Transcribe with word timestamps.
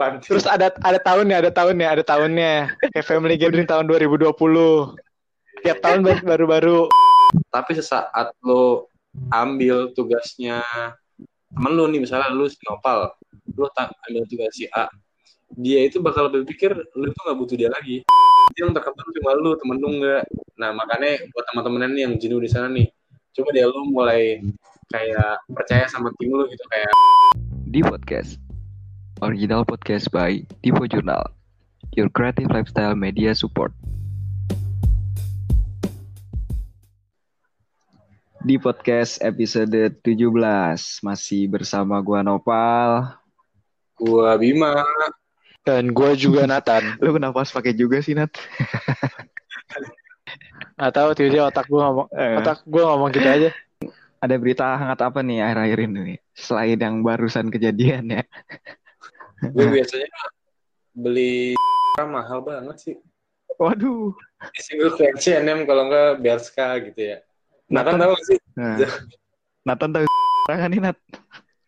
depan. 0.00 0.24
Terus 0.24 0.48
ada 0.48 0.72
ada 0.80 0.96
tahunnya, 0.96 1.36
ada 1.44 1.50
tahunnya, 1.52 1.88
ada 1.92 2.04
tahunnya. 2.04 2.52
Kayak 2.96 3.04
Family 3.04 3.36
Gathering 3.36 3.68
tahun 3.68 3.84
2020. 3.84 4.32
Tiap 5.60 5.78
tahun 5.84 6.00
baru- 6.00 6.24
baru-baru. 6.24 6.80
Tapi 7.52 7.76
sesaat 7.76 8.32
lo 8.40 8.88
ambil 9.28 9.92
tugasnya 9.92 10.64
temen 11.52 11.72
lu 11.76 11.84
nih 11.92 12.00
misalnya 12.00 12.32
lu 12.32 12.48
si 12.48 12.56
Nopal, 12.64 13.12
lu 13.58 13.68
tak 13.76 13.92
ambil 14.08 14.22
tugas 14.30 14.54
si 14.54 14.70
A, 14.70 14.86
dia 15.58 15.82
itu 15.82 15.98
bakal 15.98 16.30
berpikir 16.30 16.72
lu 16.94 17.10
tuh 17.10 17.22
nggak 17.26 17.38
butuh 17.38 17.56
dia 17.58 17.68
lagi. 17.68 18.06
Dia 18.54 18.66
yang 18.66 18.74
terkenal 18.74 19.06
cuma 19.14 19.30
lu, 19.36 19.50
temen 19.58 19.76
lu 19.82 19.88
nggak. 20.00 20.22
Nah 20.58 20.70
makanya 20.74 21.26
buat 21.34 21.44
teman-teman 21.52 21.90
nih 21.92 22.02
yang 22.06 22.14
jenuh 22.18 22.40
di 22.40 22.50
sana 22.50 22.70
nih, 22.70 22.86
coba 23.34 23.48
deh 23.52 23.66
lu 23.66 23.82
mulai 23.90 24.40
kayak 24.90 25.42
percaya 25.54 25.84
sama 25.90 26.10
tim 26.18 26.34
lu 26.34 26.46
gitu 26.50 26.64
kayak 26.70 26.90
di 27.70 27.82
podcast. 27.82 28.49
Original 29.20 29.68
podcast 29.68 30.08
by 30.08 30.40
Divo 30.64 30.88
Journal. 30.88 31.20
Your 31.92 32.08
creative 32.08 32.48
lifestyle 32.48 32.96
media 32.96 33.36
support. 33.36 33.72
Di 38.40 38.56
podcast 38.56 39.20
episode 39.20 40.00
17 40.00 41.04
masih 41.04 41.52
bersama 41.52 42.00
gua 42.00 42.24
Nopal. 42.24 43.12
gua 44.00 44.32
Bima, 44.40 44.80
Dan 45.60 45.92
gue 45.92 46.16
juga 46.16 46.48
Nathan. 46.48 46.80
Lu 47.04 47.12
kenapa 47.12 47.44
harus 47.44 47.52
pakai 47.52 47.76
juga 47.76 48.00
sih 48.00 48.16
Nat? 48.16 48.32
Gak 50.80 50.92
tahu 50.96 51.12
tiba-tiba 51.12 51.52
otak 51.52 51.68
gue 51.68 51.76
ngomong, 51.76 52.08
Eh. 52.16 52.40
otak 52.40 52.64
gue 52.64 52.80
ngomong 52.80 53.12
gitu 53.12 53.28
aja. 53.28 53.52
Ada 54.24 54.40
berita 54.40 54.64
hangat 54.80 55.04
apa 55.04 55.20
nih 55.20 55.44
akhir-akhir 55.44 55.78
ini? 55.84 56.16
Selain 56.32 56.80
yang 56.80 57.04
barusan 57.04 57.52
kejadian 57.52 58.08
ya. 58.08 58.24
Gue 59.40 59.66
biasanya 59.80 60.08
beli 60.92 61.56
mahal 62.14 62.40
banget 62.40 62.76
sih. 62.80 62.96
Waduh. 63.56 64.12
Biasanya 64.40 64.76
gue 64.78 64.90
ke 64.96 65.04
H&M 65.16 65.58
kalau 65.64 65.88
nggak 65.88 66.10
Berska 66.20 66.68
gitu 66.88 67.00
ya. 67.12 67.16
Nah 67.68 67.84
kan 67.84 67.96
tahu 67.96 68.10
nggak 68.12 68.26
sih 68.26 68.38
Nah. 68.56 68.76
Nathan 69.64 69.90
tahu 69.92 70.04
kan 70.48 70.68
nih 70.68 70.80
Nat? 70.80 70.96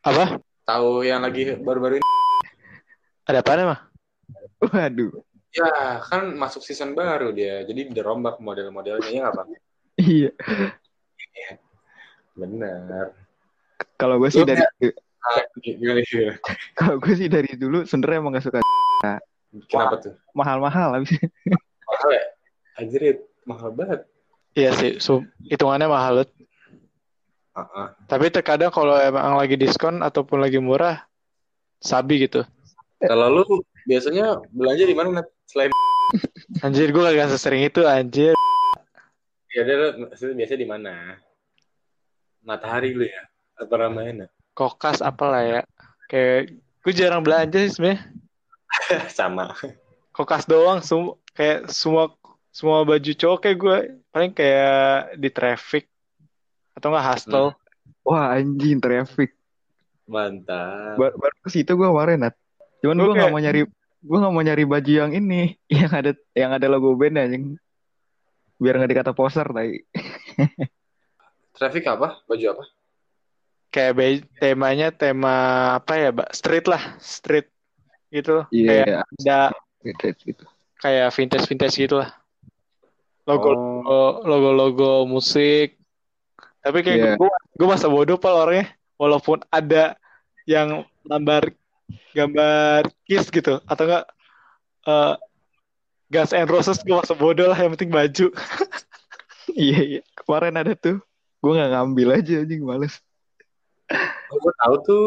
Apa? 0.03 0.41
tahu 0.63 1.03
yang 1.03 1.27
lagi 1.27 1.59
baru-baru 1.59 1.99
ini 1.99 2.07
Ada 3.27 3.43
apa 3.43 3.67
mah? 3.67 3.81
Waduh. 4.63 5.11
ya 5.53 5.69
kan 6.01 6.33
masuk 6.33 6.65
season 6.65 6.97
baru 6.97 7.29
dia 7.29 7.61
jadi 7.67 7.93
dirombak 7.93 8.41
model-modelnya 8.41 9.11
ya 9.11 9.21
nggak 9.21 9.35
bang 9.37 9.49
Iya. 10.01 10.31
bener 12.33 13.13
Kalau 14.01 14.17
gue 14.17 14.31
sih 14.33 14.41
Lu 14.41 14.49
dari 14.49 14.63
kalau 16.79 16.97
gue 16.99 17.15
sih 17.15 17.29
dari 17.31 17.55
dulu 17.55 17.87
sebenarnya 17.87 18.19
emang 18.19 18.35
gak 18.35 18.45
suka. 18.47 18.59
Kenapa 19.69 20.01
tuh? 20.01 20.15
mahal-mahal 20.33 20.97
habis 20.97 21.13
mahal 21.85 22.11
ya? 22.11 22.25
Anjir 22.81 23.21
mahal 23.45 23.71
banget. 23.77 24.01
Iya 24.57 24.71
sih, 24.77 24.93
sum- 24.97 25.29
hitungannya 25.49 25.89
mahal. 25.89 26.25
Ah, 27.53 27.61
ah. 27.77 27.89
Tapi 28.09 28.33
terkadang 28.33 28.73
kalau 28.73 28.97
emang 28.97 29.37
lagi 29.37 29.61
diskon 29.61 30.01
ataupun 30.01 30.41
lagi 30.41 30.57
murah, 30.57 31.05
sabi 31.85 32.25
gitu. 32.25 32.45
kalau 33.03 33.43
lu 33.43 33.45
biasanya 33.85 34.41
belanja 34.55 34.85
di 34.89 34.97
mana 34.97 35.21
selain 35.45 35.75
Anjir, 36.65 36.93
gue 36.93 37.03
gak 37.03 37.33
sesering 37.33 37.65
itu, 37.69 37.85
anjir. 37.85 38.37
ya 39.53 39.69
dia 39.69 39.77
maksudnya 40.01 40.37
biasa 40.45 40.55
di 40.57 40.69
mana? 40.69 41.21
Matahari 42.41 42.97
lu 42.97 43.05
ya? 43.05 43.21
Apa 43.61 43.85
Ramayana 43.85 44.33
Kokas 44.53 45.01
apalah 45.01 45.43
ya. 45.45 45.61
Kayak, 46.13 46.61
gue 46.85 46.93
jarang 46.93 47.25
belanja 47.25 47.57
sih 47.65 47.73
sebenarnya. 47.73 48.05
sama. 49.19 49.57
Kokas 50.13 50.45
doang, 50.45 50.85
semua 50.85 51.17
kayak 51.33 51.73
semua 51.73 52.13
semua 52.53 52.85
baju 52.85 53.13
cowok 53.17 53.39
kayak 53.41 53.57
gue 53.57 53.77
paling 54.13 54.33
kayak 54.37 55.17
di 55.17 55.29
traffic. 55.33 55.89
Atau 56.77 56.93
enggak 56.93 57.07
hostel. 57.17 57.47
wah 58.05 58.35
anjing 58.37 58.83
traffic. 58.83 59.33
Mantap. 60.05 60.99
Bar- 61.01 61.17
baru 61.17 61.37
ke 61.47 61.49
situ 61.49 61.73
gue 61.73 61.89
kemarin 61.89 62.29
Nat. 62.29 62.35
Cuman 62.85 62.99
gue 62.99 63.15
nggak 63.15 63.33
mau 63.33 63.41
nyari 63.41 63.63
gue 64.03 64.19
nggak 64.19 64.35
mau 64.35 64.43
nyari 64.43 64.65
baju 64.67 64.93
yang 65.07 65.13
ini 65.15 65.55
yang 65.81 65.93
ada 65.95 66.13
yang 66.37 66.51
ada 66.53 66.67
logo 66.69 66.93
band 66.99 67.17
anjing. 67.17 67.57
Biar 68.61 68.77
nggak 68.77 68.91
dikata 68.93 69.13
poser 69.17 69.49
tadi 69.49 69.81
traffic 71.57 71.89
apa? 71.89 72.21
Baju 72.29 72.47
apa 72.59 72.65
Kayak 73.73 73.93
be- 73.97 74.27
temanya 74.37 74.93
tema 74.93 75.35
apa 75.81 75.93
ya, 75.97 76.09
Mbak? 76.13 76.31
Street 76.31 76.67
lah, 76.69 76.83
street 77.01 77.49
gitu. 78.13 78.45
Kayak 78.53 78.87
iya 78.87 79.01
ada 79.03 79.41
gitu 79.83 80.45
kayak 80.77 81.09
vintage-vintage 81.11 81.77
gitu 81.79 81.97
lah. 81.99 82.11
Logo 83.25 83.51
Oh. 83.55 84.13
logo 84.23 84.51
logo 84.53 84.91
musik. 85.07 85.79
Tapi 86.61 86.79
kayak 86.83 86.99
Iya. 86.99 87.13
gue 87.17 87.31
gue 87.33 87.67
masa 87.67 87.87
bodoh 87.89 88.19
pal 88.19 88.37
orangnya. 88.37 88.71
Walaupun 88.99 89.41
ada 89.49 89.97
yang 90.45 90.83
gambar 91.03 91.51
gambar 92.13 92.87
kiss 93.03 93.31
gitu 93.31 93.59
atau 93.65 93.85
enggak 93.89 94.05
eh 94.85 95.15
Guns 96.13 96.37
N' 96.37 96.51
Roses 96.51 96.83
gue 96.85 96.93
masa 96.93 97.17
bodoh 97.17 97.49
lah 97.49 97.57
yang 97.57 97.73
penting 97.73 97.89
baju. 97.89 98.27
iya 99.57 99.79
iya 99.81 100.01
kemarin 100.15 100.55
ada 100.57 100.73
tuh 100.75 100.99
gue 101.41 101.53
nggak 101.53 101.73
ngambil 101.73 102.09
aja 102.21 102.35
anjing 102.43 102.63
males 102.63 103.01
oh, 104.33 104.37
gue 104.39 104.53
tahu 104.59 104.75
tuh 104.85 105.07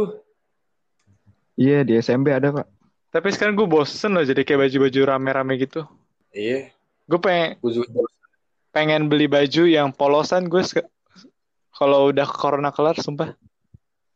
iya 1.57 1.81
di 1.81 1.97
SMP 2.00 2.31
ada 2.31 2.51
pak 2.51 2.68
Tapi 3.16 3.31
sekarang 3.31 3.56
gue 3.56 3.63
bosen 3.63 4.12
loh 4.12 4.28
jadi 4.28 4.44
kayak 4.44 4.68
baju-baju 4.68 5.00
rame-rame 5.07 5.56
gitu. 5.56 5.88
iya 6.35 6.68
Gue 7.07 7.16
pengen 7.22 7.56
gue 7.63 7.72
juga 7.72 7.88
pengen 8.75 9.07
beli 9.07 9.31
baju 9.31 9.63
yang 9.63 9.95
polosan 9.95 10.51
gue 10.51 10.59
kalau 11.72 12.12
udah 12.12 12.28
corona 12.28 12.75
kelar 12.75 13.00
sumpah 13.00 13.31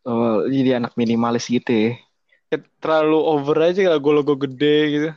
oh 0.04 0.44
jadi 0.52 0.84
anak 0.84 1.00
minimalis 1.00 1.48
gitu 1.48 1.72
ya 1.72 1.92
terlalu 2.82 3.20
over 3.22 3.58
aja 3.62 3.94
logo-logo 3.94 4.34
gede 4.34 4.78
gitu. 4.90 5.10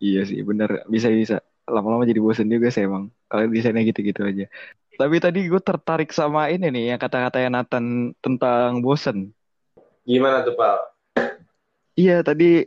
Iya 0.00 0.20
sih, 0.24 0.40
bener. 0.40 0.86
Bisa-bisa. 0.88 1.44
Lama-lama 1.68 2.08
jadi 2.08 2.22
bosen 2.22 2.48
juga 2.48 2.72
sih 2.72 2.88
emang. 2.88 3.12
Kalau 3.28 3.44
desainnya 3.52 3.84
gitu-gitu 3.84 4.24
aja. 4.24 4.48
Tapi 4.98 5.16
tadi 5.22 5.46
gue 5.46 5.62
tertarik 5.62 6.10
sama 6.10 6.50
ini 6.50 6.74
nih, 6.74 6.84
yang 6.94 6.98
kata-katanya 6.98 7.62
Nathan 7.62 8.10
tentang 8.18 8.82
bosen. 8.82 9.30
gimana 10.02 10.40
tuh 10.42 10.56
Pal 10.58 10.80
Iya, 11.94 12.26
tadi 12.26 12.66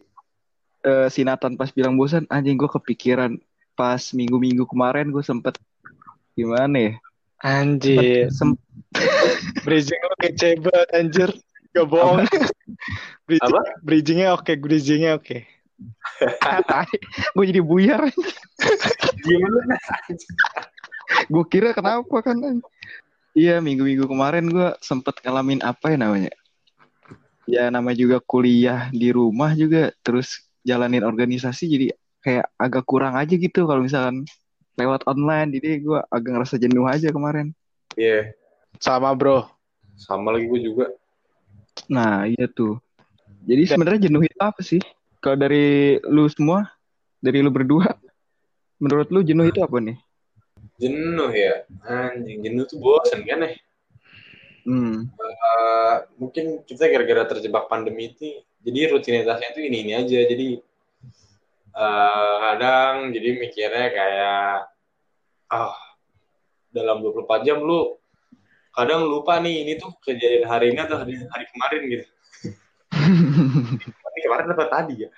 eh, 0.87 1.07
si 1.11 1.27
Nathan 1.27 1.59
pas 1.59 1.67
bilang 1.75 1.99
bosen, 1.99 2.23
anjing 2.31 2.55
gue 2.55 2.71
kepikiran 2.71 3.35
pas 3.75 3.99
minggu-minggu 4.15 4.63
kemarin 4.63 5.11
gue 5.11 5.19
sempet 5.19 5.59
gimana 6.31 6.77
ya? 6.79 6.93
Anjir, 7.43 8.31
Sem- 8.31 8.55
bridging 9.67 9.99
lo 10.07 10.15
kece 10.21 10.55
banget 10.63 10.89
anjir. 10.95 11.29
Gak 11.75 11.87
bohong. 11.87 12.23
Bridging, 13.27 13.51
Apa? 13.51 13.61
bridgingnya 13.83 14.27
oke, 14.35 14.51
bridgingnya 14.55 15.19
oke. 15.19 15.43
gue 17.35 17.45
jadi 17.47 17.59
buyar. 17.63 18.07
gimana 19.19 19.75
gue 21.31 21.43
kira 21.47 21.75
kenapa 21.75 22.23
kan? 22.23 22.37
Iya, 23.31 23.63
minggu-minggu 23.63 24.05
kemarin 24.07 24.51
gue 24.51 24.69
sempet 24.83 25.23
ngalamin 25.23 25.63
apa 25.63 25.95
ya 25.95 25.97
namanya? 25.97 26.33
Ya 27.47 27.67
namanya 27.71 27.97
juga 27.97 28.17
kuliah 28.19 28.91
di 28.91 29.09
rumah 29.11 29.55
juga, 29.55 29.95
terus 30.03 30.43
jalanin 30.61 31.03
organisasi 31.03 31.63
jadi 31.67 31.85
kayak 32.21 32.45
agak 32.59 32.83
kurang 32.85 33.17
aja 33.17 33.33
gitu 33.33 33.65
kalau 33.65 33.81
misalkan 33.83 34.27
lewat 34.75 35.07
online. 35.07 35.55
Jadi 35.55 35.83
gue 35.83 35.99
agak 36.11 36.29
ngerasa 36.37 36.55
jenuh 36.59 36.85
aja 36.87 37.07
kemarin. 37.11 37.55
iya 37.99 38.31
Sama 38.79 39.11
bro. 39.15 39.47
sama 40.01 40.33
lagi 40.33 40.49
gue 40.49 40.61
juga 40.65 40.89
Nah, 41.87 42.27
iya 42.27 42.45
tuh. 42.51 42.77
Jadi 43.47 43.63
sebenarnya 43.67 44.07
jenuh 44.09 44.23
itu 44.23 44.39
apa 44.39 44.61
sih? 44.61 44.81
Kalau 45.21 45.37
dari 45.37 45.97
lu 46.05 46.25
semua, 46.29 46.69
dari 47.21 47.41
lu 47.41 47.49
berdua, 47.49 47.89
menurut 48.81 49.07
lu 49.09 49.21
jenuh 49.25 49.49
itu 49.49 49.61
apa 49.61 49.77
nih? 49.81 49.97
Jenuh 50.81 51.31
ya. 51.31 51.65
Anjing 51.85 52.41
jenuh 52.41 52.65
tuh 52.65 52.77
bosan 52.81 53.21
kan 53.25 53.45
ya? 53.45 53.51
Hmm. 54.61 55.09
Eh, 55.09 55.95
mungkin 56.21 56.61
kita 56.65 56.85
gara-gara 56.89 57.25
terjebak 57.37 57.65
pandemi 57.65 58.13
itu 58.13 58.45
jadi 58.61 58.93
rutinitasnya 58.93 59.57
itu 59.57 59.61
ini 59.65 59.77
ini 59.85 59.91
aja. 59.97 60.19
Jadi 60.25 60.47
eh, 61.73 62.35
kadang 62.45 63.13
jadi 63.13 63.29
mikirnya 63.37 63.87
kayak 63.89 64.69
ah 65.51 65.75
dalam 66.71 67.03
24 67.03 67.45
jam 67.45 67.59
lu 67.59 67.99
kadang 68.71 69.03
lupa 69.03 69.35
nih 69.43 69.67
ini 69.67 69.73
tuh 69.75 69.91
kejadian 69.99 70.47
hari 70.47 70.71
ini 70.71 70.79
atau 70.79 71.03
hari, 71.03 71.19
hari 71.27 71.45
kemarin 71.51 71.81
gitu. 71.91 72.07
Ini 74.11 74.19
kemarin 74.27 74.51
apa 74.51 74.65
tadi 74.67 75.07
ya? 75.07 75.09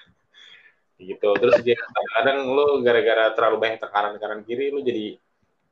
Gitu. 1.02 1.26
Terus 1.26 1.58
dia 1.66 1.78
kadang 2.18 2.54
lu 2.54 2.86
gara-gara 2.86 3.34
terlalu 3.34 3.58
banyak 3.58 3.80
tekanan 3.82 4.22
kanan 4.22 4.42
kiri 4.46 4.70
lu 4.70 4.86
jadi 4.86 5.18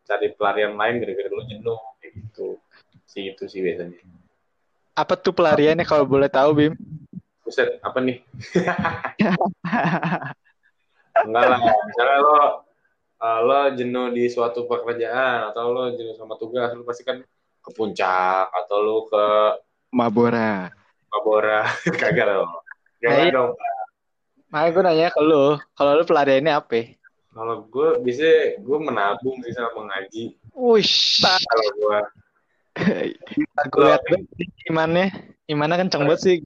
cari 0.08 0.28
pelarian 0.34 0.74
lain 0.76 0.96
gara-gara 1.02 1.30
lu 1.30 1.44
jenuh 1.48 1.80
kayak 2.00 2.12
gitu 2.18 2.48
sih 3.06 3.32
itu 3.32 3.44
sih 3.48 3.62
biasanya 3.62 4.00
Apa 4.92 5.16
tuh 5.16 5.32
pelariannya 5.32 5.88
kalau 5.88 6.04
boleh 6.04 6.28
tahu 6.28 6.52
Bim? 6.52 6.74
Buset, 7.42 7.80
apa 7.80 8.04
nih? 8.04 8.20
Enggak 11.26 11.44
lah, 11.48 11.60
misalnya 11.60 12.18
lo 12.24 12.36
uh, 13.20 13.40
lo 13.44 13.60
jenuh 13.76 14.12
di 14.12 14.28
suatu 14.28 14.68
pekerjaan 14.68 15.52
atau 15.52 15.72
lo 15.72 15.84
jenuh 15.96 16.16
sama 16.20 16.36
tugas, 16.36 16.76
lo 16.76 16.84
pasti 16.84 17.08
kan 17.08 17.24
ke 17.62 17.70
puncak 17.72 18.52
atau 18.52 18.78
lo 18.84 18.96
ke 19.08 19.24
Mabora. 19.96 20.72
Mabora, 21.12 21.68
kagak 22.02 22.28
lo. 22.32 22.64
Jangan 23.00 23.16
Nah, 23.16 23.24
iya. 23.28 23.32
dong. 23.34 23.52
Makanya 24.52 24.70
gue 24.76 24.84
nanya 24.84 25.08
ke 25.16 25.22
lu, 25.24 25.46
kalau 25.76 25.92
lu 25.96 26.04
pelariannya 26.04 26.52
apa? 26.52 27.00
Kalau 27.32 27.64
gue 27.72 27.90
bisa 28.04 28.60
gue 28.60 28.78
menabung 28.84 29.40
sih 29.40 29.56
sama 29.56 29.72
mengaji. 29.88 30.36
Wush, 30.52 31.24
Kalau 31.24 31.68
gue 31.72 32.00
banget 33.72 34.02
sih 34.36 34.48
imannya, 34.68 35.08
imannya 35.48 35.88
kenceng 35.88 36.04
banget 36.08 36.22
sih. 36.24 36.38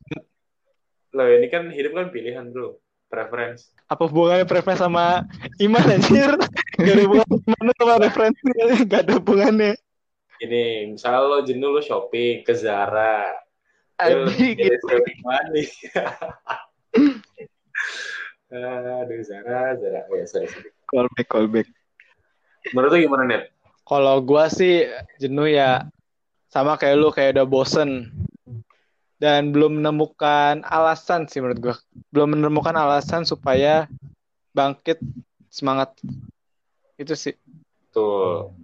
lo 1.15 1.23
ini 1.31 1.47
kan 1.47 1.71
hidup 1.71 1.95
kan 1.95 2.11
pilihan 2.11 2.51
bro, 2.51 2.75
preference. 3.07 3.71
Apa 3.87 4.05
hubungannya 4.05 4.43
preferensi 4.43 4.83
sama 4.83 5.23
iman 5.63 5.85
anjir? 5.87 6.35
Gak 6.75 6.91
ada 6.91 7.03
hubungan 7.07 7.29
iman 7.39 7.73
sama 7.79 7.95
referensi, 8.03 8.45
gak 8.83 9.01
ada 9.07 9.13
hubungannya. 9.17 9.73
Ini 10.43 10.91
misalnya 10.91 11.21
lo 11.23 11.39
jenuh 11.47 11.71
lo 11.71 11.79
shopping 11.79 12.43
ke 12.43 12.51
Zara. 12.51 13.31
Shopping 13.95 15.19
money. 15.23 15.65
Aduh 18.55 19.19
Zara, 19.25 19.75
Zara. 19.75 20.07
Oh, 20.07 20.15
ya, 20.15 20.25
sorry, 20.29 20.47
sorry. 20.47 20.71
Callback, 20.87 21.27
callback. 21.27 21.67
Menurut 22.71 22.91
lo 22.95 22.97
gimana 22.97 23.23
net? 23.27 23.43
Kalau 23.85 24.17
gua 24.23 24.49
sih 24.49 24.89
jenuh 25.21 25.51
ya 25.51 25.85
sama 26.49 26.79
kayak 26.79 26.95
lu 26.97 27.11
kayak 27.13 27.37
udah 27.37 27.45
bosen 27.45 28.09
dan 29.19 29.53
belum 29.53 29.83
menemukan 29.83 30.65
alasan 30.65 31.29
sih 31.29 31.43
menurut 31.43 31.59
gua. 31.61 31.75
Belum 32.09 32.33
menemukan 32.33 32.73
alasan 32.73 33.27
supaya 33.27 33.85
bangkit 34.55 34.97
semangat. 35.51 35.93
Itu 36.95 37.13
sih 37.13 37.35
Tuh. 37.91 38.55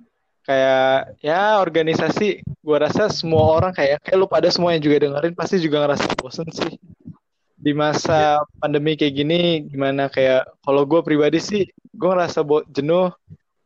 kayak 0.41 1.21
ya 1.21 1.61
organisasi 1.61 2.41
gua 2.65 2.89
rasa 2.89 3.13
semua 3.13 3.45
orang 3.45 3.71
kayak 3.77 4.01
kayak 4.01 4.17
lu 4.17 4.25
pada 4.25 4.49
semua 4.49 4.73
yang 4.73 4.81
juga 4.81 5.05
dengerin 5.05 5.37
pasti 5.37 5.61
juga 5.61 5.85
ngerasa 5.85 6.17
bosen 6.17 6.49
sih. 6.49 6.79
Di 7.61 7.77
masa 7.77 8.41
pandemi 8.57 8.97
kayak 8.97 9.13
gini 9.13 9.39
gimana 9.69 10.09
kayak 10.09 10.49
kalau 10.65 10.81
gua 10.89 11.05
pribadi 11.05 11.37
sih 11.37 11.63
gua 11.93 12.17
ngerasa 12.17 12.41
bo- 12.41 12.65
jenuh 12.65 13.13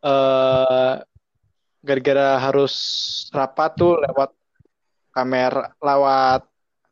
eh 0.03 0.95
gara-gara 1.79 2.35
harus 2.41 2.73
rapat 3.31 3.71
tuh 3.79 3.95
lewat 4.03 4.35
kamera 5.15 5.71
lewat 5.79 6.43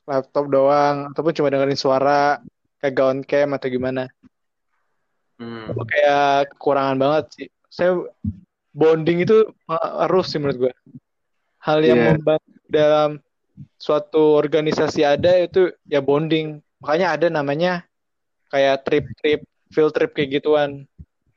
laptop 0.07 0.45
doang 0.47 1.11
ataupun 1.11 1.33
cuma 1.35 1.51
dengerin 1.51 1.75
suara 1.75 2.39
kagak 2.79 3.07
on 3.07 3.19
cam 3.27 3.51
atau 3.51 3.67
gimana. 3.67 4.07
Hmm. 5.39 5.75
Kayak 5.88 6.56
kekurangan 6.56 6.95
banget 6.95 7.25
sih. 7.35 7.47
Saya 7.67 7.99
bonding 8.71 9.27
itu 9.27 9.49
harus 9.99 10.31
sih 10.31 10.39
menurut 10.39 10.69
gue 10.69 10.73
hal 11.63 11.79
yang 11.83 11.99
Iya. 11.99 12.07
membantu 12.15 12.59
dalam 12.67 13.09
suatu 13.77 14.35
organisasi 14.35 15.06
ada 15.06 15.38
itu 15.39 15.71
ya 15.88 16.01
bonding 16.01 16.59
makanya 16.83 17.15
ada 17.15 17.27
namanya 17.31 17.88
kayak 18.51 18.83
trip-trip 18.83 19.41
field 19.71 19.95
trip 19.95 20.12
kayak 20.12 20.38
gituan. 20.38 20.83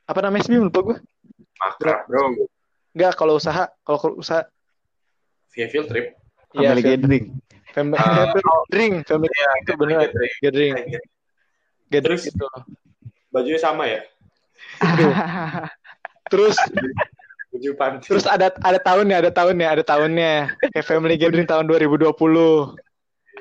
Apa 0.03 0.19
namanya 0.21 0.43
sih 0.43 0.59
lupa 0.59 0.83
gue 0.83 0.97
Makrab 1.57 2.05
bro. 2.05 2.35
Enggak 2.93 3.15
kalau 3.15 3.39
usaha 3.39 3.71
kalau 3.81 3.97
kalau 3.97 4.15
usaha. 4.19 4.43
Via 5.55 5.71
field 5.71 5.87
trip. 5.87 6.13
ya 6.51 6.69
Family 6.69 6.83
gathering. 6.83 7.25
family 7.71 7.97
Ah. 7.97 8.29
gathering 8.29 8.93
family 9.01 9.31
Iya, 9.31 9.49
itu 9.57 9.71
benar 9.73 9.97
gathering. 10.05 10.33
Gathering. 10.41 10.73
Terus? 11.89 12.21
gitu. 12.27 12.45
Bajunya 13.31 13.59
sama 13.59 13.87
ya? 13.87 14.01
terus 16.27 16.57
Baju 17.47 17.69
terus 18.03 18.27
ada 18.27 18.51
ada 18.59 18.77
tahunnya 18.77 19.15
ada 19.23 19.31
tahunnya 19.31 19.67
ada 19.79 19.83
tahunnya. 19.83 20.33
Kayak 20.75 20.85
family 20.85 21.15
gathering 21.15 21.47
tahun 21.47 21.65
2020 21.65 22.11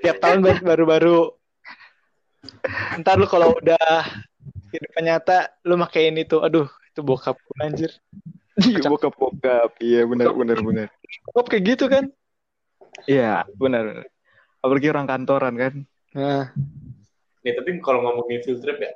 tiap 0.00 0.16
tahun 0.22 0.38
baru- 0.40 0.64
baru-baru 0.64 1.18
ntar 3.00 3.16
lu 3.16 3.26
kalau 3.26 3.54
udah 3.54 3.78
kehidupan 4.70 5.04
nyata 5.06 5.52
lu 5.62 5.78
pakai 5.80 6.10
ini 6.10 6.26
tuh 6.26 6.42
aduh 6.42 6.66
itu 6.86 7.00
bokap 7.00 7.36
gue, 7.36 7.56
anjir 7.60 7.92
Iya, 8.56 8.88
bokap 8.88 9.12
bokap. 9.20 9.76
Iya, 9.84 10.08
benar 10.08 10.32
benar 10.32 10.56
benar. 10.64 10.88
bokap 11.28 11.46
kayak 11.52 11.76
gitu 11.76 11.92
kan 11.92 12.08
Iya, 13.04 13.44
benar. 13.60 13.84
benar. 13.84 14.06
Apalagi 14.64 14.88
orang 14.88 15.06
kantoran 15.06 15.54
kan. 15.54 15.74
nah 16.16 16.48
Nih, 17.44 17.52
tapi 17.54 17.78
kalau 17.78 18.00
ngomongin 18.02 18.40
field 18.42 18.58
trip 18.58 18.80
ya, 18.80 18.90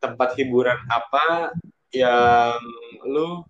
tempat 0.00 0.34
hiburan 0.34 0.74
apa 0.88 1.52
yang 1.94 2.56
lu 3.06 3.44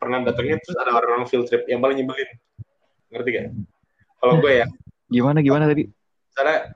pernah 0.00 0.24
datengin 0.24 0.56
terus 0.62 0.78
ada 0.80 0.94
orang-orang 0.94 1.26
field 1.28 1.44
trip 1.44 1.66
yang 1.68 1.82
paling 1.84 2.00
nyebelin? 2.00 2.30
Ngerti 3.12 3.28
gak? 3.34 3.44
Kalau 4.22 4.40
gue 4.40 4.52
ya, 4.62 4.66
Gimana 5.10 5.44
gimana 5.44 5.68
tadi? 5.68 5.84
misalnya 6.30 6.72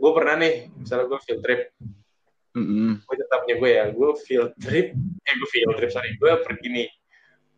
gue 0.00 0.10
pernah 0.16 0.34
nih, 0.40 0.72
misalnya 0.80 1.06
gue 1.12 1.20
field 1.20 1.40
trip, 1.44 1.60
Mm-mm. 2.56 3.04
gue 3.04 3.16
tetapnya 3.20 3.54
gue 3.60 3.70
ya, 3.70 3.84
gue 3.92 4.10
field 4.24 4.52
trip, 4.56 4.96
eh 4.96 5.34
gue 5.36 5.48
field 5.52 5.76
trip, 5.76 5.90
sorry, 5.92 6.16
gue 6.16 6.30
pergi 6.40 6.68
nih, 6.72 6.88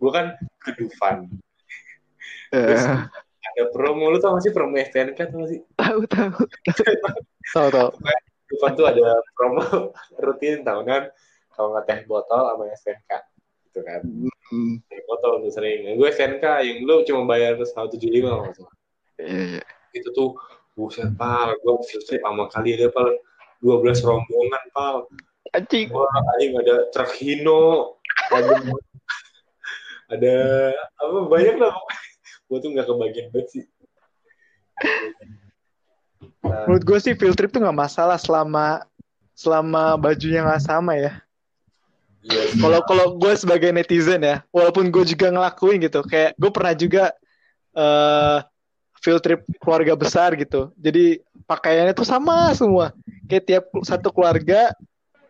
gue 0.03 0.11
kan 0.11 0.35
ke 0.59 0.75
Dufan, 0.75 1.31
Terus 2.51 2.85
Eh, 2.85 3.01
ada 3.43 3.65
promo, 3.75 4.07
lu 4.11 4.19
tau 4.23 4.39
gak 4.39 4.45
sih 4.47 4.53
promo 4.55 4.79
STNK 4.79 5.19
tau 5.19 5.39
gak 5.43 5.51
sih? 5.51 5.61
tahu 5.75 6.01
tahu. 6.07 6.43
tahu 7.55 7.69
tahu 7.71 7.89
Dufan 8.53 8.73
tuh 8.77 8.87
ada 8.91 9.17
promo 9.33 9.63
rutin 10.21 10.61
tahunan, 10.67 11.09
kalau 11.55 11.69
nggak 11.73 11.85
teh 11.89 12.01
botol 12.05 12.43
sama 12.53 12.65
STNK, 12.75 13.11
gitu 13.71 13.81
kan. 13.87 14.01
Hmm, 14.53 14.77
Teh 14.91 15.01
botol 15.09 15.41
tuh 15.47 15.53
sering, 15.55 15.97
gue 15.97 16.09
STNK 16.13 16.45
yang 16.67 16.85
lu 16.85 17.01
cuma 17.09 17.25
bayar 17.25 17.57
175 17.57 18.29
kalau 18.29 18.43
nggak 18.45 18.57
salah. 18.61 18.75
Iya, 19.17 19.43
iya. 19.57 19.65
Itu 19.97 20.09
tuh, 20.13 20.37
buset 20.73 21.13
pal, 21.21 21.53
gue 21.61 21.75
field 21.89 22.05
trip 22.09 22.23
sama 22.25 22.49
kali 22.49 22.77
ada 22.77 22.89
pal, 22.89 23.09
12 23.61 24.03
rombongan 24.03 24.65
pal. 24.73 24.97
Anjing. 25.53 25.93
Wah, 25.93 26.09
anjing 26.37 26.57
ada 26.57 26.89
truk 26.91 27.13
Hino, 27.21 27.97
ada, 28.33 28.53
ada 30.17 30.37
apa 30.97 31.19
banyak 31.29 31.57
lah. 31.61 31.77
Gue 32.49 32.59
tuh 32.61 32.73
nggak 32.73 32.89
kebagian 32.89 33.29
banget 33.33 33.49
sih. 33.53 33.65
Nah, 36.43 36.67
menurut 36.67 36.83
gue 36.83 36.99
sih 36.99 37.15
field 37.15 37.39
trip 37.39 37.55
tuh 37.55 37.63
nggak 37.63 37.79
masalah 37.87 38.19
selama 38.19 38.83
selama 39.33 39.97
bajunya 39.97 40.43
nggak 40.43 40.63
sama 40.63 40.99
ya 40.99 41.13
iya, 42.27 42.43
kalau 42.59 42.81
kalau 42.85 43.07
gue 43.17 43.33
sebagai 43.39 43.71
netizen 43.71 44.23
ya 44.27 44.43
walaupun 44.51 44.91
gue 44.91 45.05
juga 45.07 45.31
ngelakuin 45.31 45.83
gitu 45.87 46.03
kayak 46.03 46.35
gue 46.35 46.51
pernah 46.51 46.75
juga 46.75 47.05
eh 47.73 48.39
field 49.03 49.21
trip 49.21 49.43
keluarga 49.59 49.99
besar 49.99 50.33
gitu. 50.39 50.71
Jadi 50.79 51.21
pakaiannya 51.45 51.93
tuh 51.93 52.07
sama 52.07 52.55
semua. 52.55 52.95
Kayak 53.27 53.45
tiap 53.45 53.65
satu 53.83 54.15
keluarga 54.15 54.71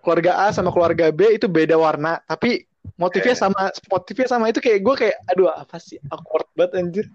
keluarga 0.04 0.46
A 0.46 0.52
sama 0.52 0.68
keluarga 0.68 1.08
B 1.08 1.34
itu 1.34 1.48
beda 1.48 1.80
warna. 1.80 2.20
Tapi 2.28 2.68
motifnya 3.00 3.32
sama 3.32 3.72
motifnya 3.88 4.28
sama. 4.28 4.52
Itu 4.52 4.60
kayak 4.60 4.84
gue 4.84 4.94
kayak 4.94 5.16
aduh 5.32 5.50
apa 5.50 5.80
sih? 5.80 5.96
Awkward 6.12 6.46
banget 6.52 6.72
anjir. 6.78 7.06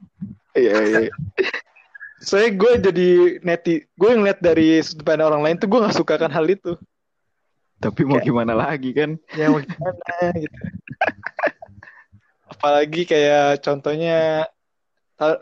Iya, 0.57 0.73
iya. 0.81 1.13
saya 2.17 2.49
gue 2.49 2.71
jadi 2.81 3.09
neti 3.45 3.85
gue 3.93 4.09
ngeliat 4.09 4.41
dari 4.41 4.81
sudut 4.81 5.05
pandang 5.05 5.29
orang 5.29 5.45
lain 5.45 5.57
tuh 5.61 5.69
gue 5.69 5.79
nggak 5.85 5.97
suka 6.01 6.17
kan 6.17 6.33
hal 6.33 6.49
itu. 6.49 6.73
Tapi 7.77 8.01
mau 8.09 8.17
gimana 8.17 8.57
lagi 8.57 8.89
kan? 8.89 9.21
ya 9.37 9.53
mau 9.53 9.61
gimana 9.61 10.33
gitu. 10.33 10.57
Apalagi 12.57 13.05
kayak 13.05 13.61
contohnya 13.61 14.49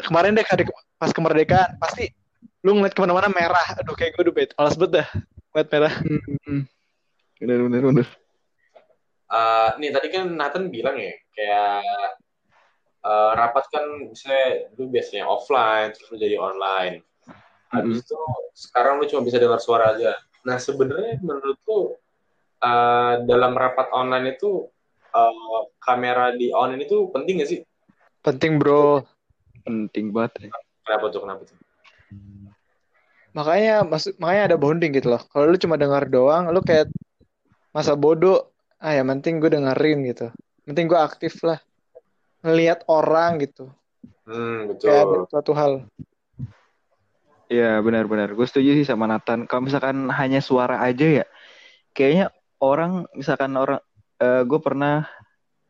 kemarin 0.04 0.36
deh 0.36 0.44
hari 0.44 0.68
pas 0.96 1.12
kemerdekaan 1.12 1.76
pasti 1.78 2.12
lu 2.62 2.74
ngeliat 2.74 2.94
ke 2.96 3.02
mana-mana 3.04 3.30
merah 3.30 3.68
aduh 3.78 3.94
kayak 3.94 4.16
gue 4.16 4.24
udah 4.26 4.36
bet 4.36 4.50
malas 4.56 4.76
banget 4.76 4.92
dah 5.04 5.08
ngeliat 5.52 5.70
merah 5.72 5.94
Hmm. 6.46 6.62
Benar 7.36 7.60
benar 7.68 7.82
benar. 7.84 8.08
Eh, 9.26 9.70
nih 9.82 9.90
tadi 9.92 10.08
kan 10.08 10.24
Nathan 10.32 10.72
bilang 10.72 10.96
ya 10.96 11.12
kayak 11.36 11.84
eh, 13.04 13.32
rapat 13.36 13.66
kan 13.68 13.84
misalnya 14.08 14.72
lu 14.78 14.88
biasanya 14.88 15.26
offline 15.26 15.92
terus 15.92 16.08
lu 16.10 16.18
jadi 16.18 16.40
online. 16.40 17.04
Habis 17.70 18.08
itu 18.08 18.16
sekarang 18.56 19.02
lu 19.02 19.06
cuma 19.06 19.22
bisa 19.22 19.36
dengar 19.36 19.60
suara 19.60 19.94
aja. 19.94 20.16
Nah 20.48 20.56
sebenarnya 20.56 21.20
menurut 21.20 21.60
lu 21.68 21.80
eh, 22.62 23.14
dalam 23.28 23.52
rapat 23.52 23.92
online 23.92 24.40
itu 24.40 24.72
eh, 25.12 25.62
kamera 25.78 26.32
di 26.32 26.56
online 26.56 26.88
itu 26.88 27.12
penting 27.12 27.44
gak 27.44 27.50
sih? 27.52 27.60
penting 28.22 28.58
bro 28.58 29.06
Penting 29.62 30.10
banget. 30.10 30.50
ya. 30.50 30.50
Kenapa 30.86 31.06
tuh? 31.12 31.22
Kenapa 31.26 31.44
tuh? 31.50 31.58
makanya 33.36 33.84
maksud 33.84 34.16
makanya 34.16 34.44
ada 34.48 34.58
bonding 34.58 34.96
gitu 34.96 35.12
loh 35.12 35.20
kalau 35.28 35.52
lu 35.52 35.60
cuma 35.60 35.76
dengar 35.76 36.08
doang 36.08 36.48
lu 36.56 36.64
kayak 36.64 36.88
masa 37.76 37.92
bodoh 37.92 38.48
ah 38.80 38.96
ya 38.96 39.04
penting 39.04 39.44
gue 39.44 39.52
dengerin 39.52 40.08
gitu 40.08 40.32
penting 40.64 40.88
gue 40.88 40.96
aktif 40.96 41.44
lah 41.44 41.60
ngelihat 42.48 42.88
orang 42.88 43.44
gitu 43.44 43.68
Hmm 44.24 44.72
kayak 44.80 45.04
ada 45.04 45.16
betul. 45.20 45.28
suatu 45.28 45.52
hal 45.52 45.74
Iya 47.46 47.78
benar-benar. 47.86 48.34
Gue 48.34 48.50
setuju 48.50 48.74
sih 48.74 48.90
sama 48.90 49.06
Nathan. 49.06 49.46
Kalau 49.46 49.70
misalkan 49.70 50.10
hanya 50.10 50.42
suara 50.42 50.82
aja 50.82 51.22
ya, 51.22 51.26
kayaknya 51.94 52.34
orang 52.58 53.06
misalkan 53.14 53.54
orang, 53.54 53.78
eh 54.18 54.42
gue 54.50 54.58
pernah, 54.58 55.06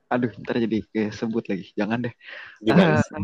aduh 0.07 0.31
ntar 0.39 0.55
jadi 0.63 0.87
eh, 0.95 1.11
sebut 1.11 1.43
lagi, 1.51 1.75
jangan 1.75 2.07
deh. 2.07 2.15
Gimana? 2.63 3.03
Ah, 3.03 3.19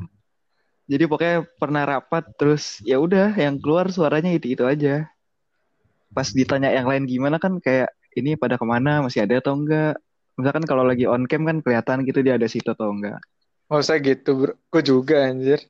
jadi 0.92 1.08
pokoknya 1.08 1.48
pernah 1.56 1.88
rapat 1.88 2.28
terus 2.36 2.84
ya 2.84 3.00
udah 3.00 3.32
yang 3.40 3.56
keluar 3.64 3.88
suaranya 3.88 4.36
itu 4.36 4.52
itu 4.52 4.68
aja. 4.68 5.08
Pas 6.12 6.28
ditanya 6.28 6.68
yang 6.68 6.84
lain 6.84 7.08
gimana 7.08 7.40
kan 7.40 7.64
kayak 7.64 7.96
ini 8.20 8.36
pada 8.36 8.60
ke 8.60 8.66
mana 8.68 9.00
masih 9.00 9.24
ada 9.24 9.40
atau 9.40 9.56
enggak? 9.56 9.96
Misalkan 10.36 10.68
kalau 10.68 10.84
lagi 10.84 11.08
on 11.08 11.24
cam 11.32 11.48
kan 11.48 11.64
kelihatan 11.64 12.04
gitu 12.04 12.20
dia 12.20 12.36
ada 12.36 12.44
situ 12.52 12.68
atau 12.68 12.92
enggak. 12.92 13.24
Nggak 13.72 13.80
usah 13.88 13.98
gitu, 14.04 14.30
bro. 14.36 14.54
Gue 14.68 14.84
juga, 14.84 15.32
anjir. 15.32 15.64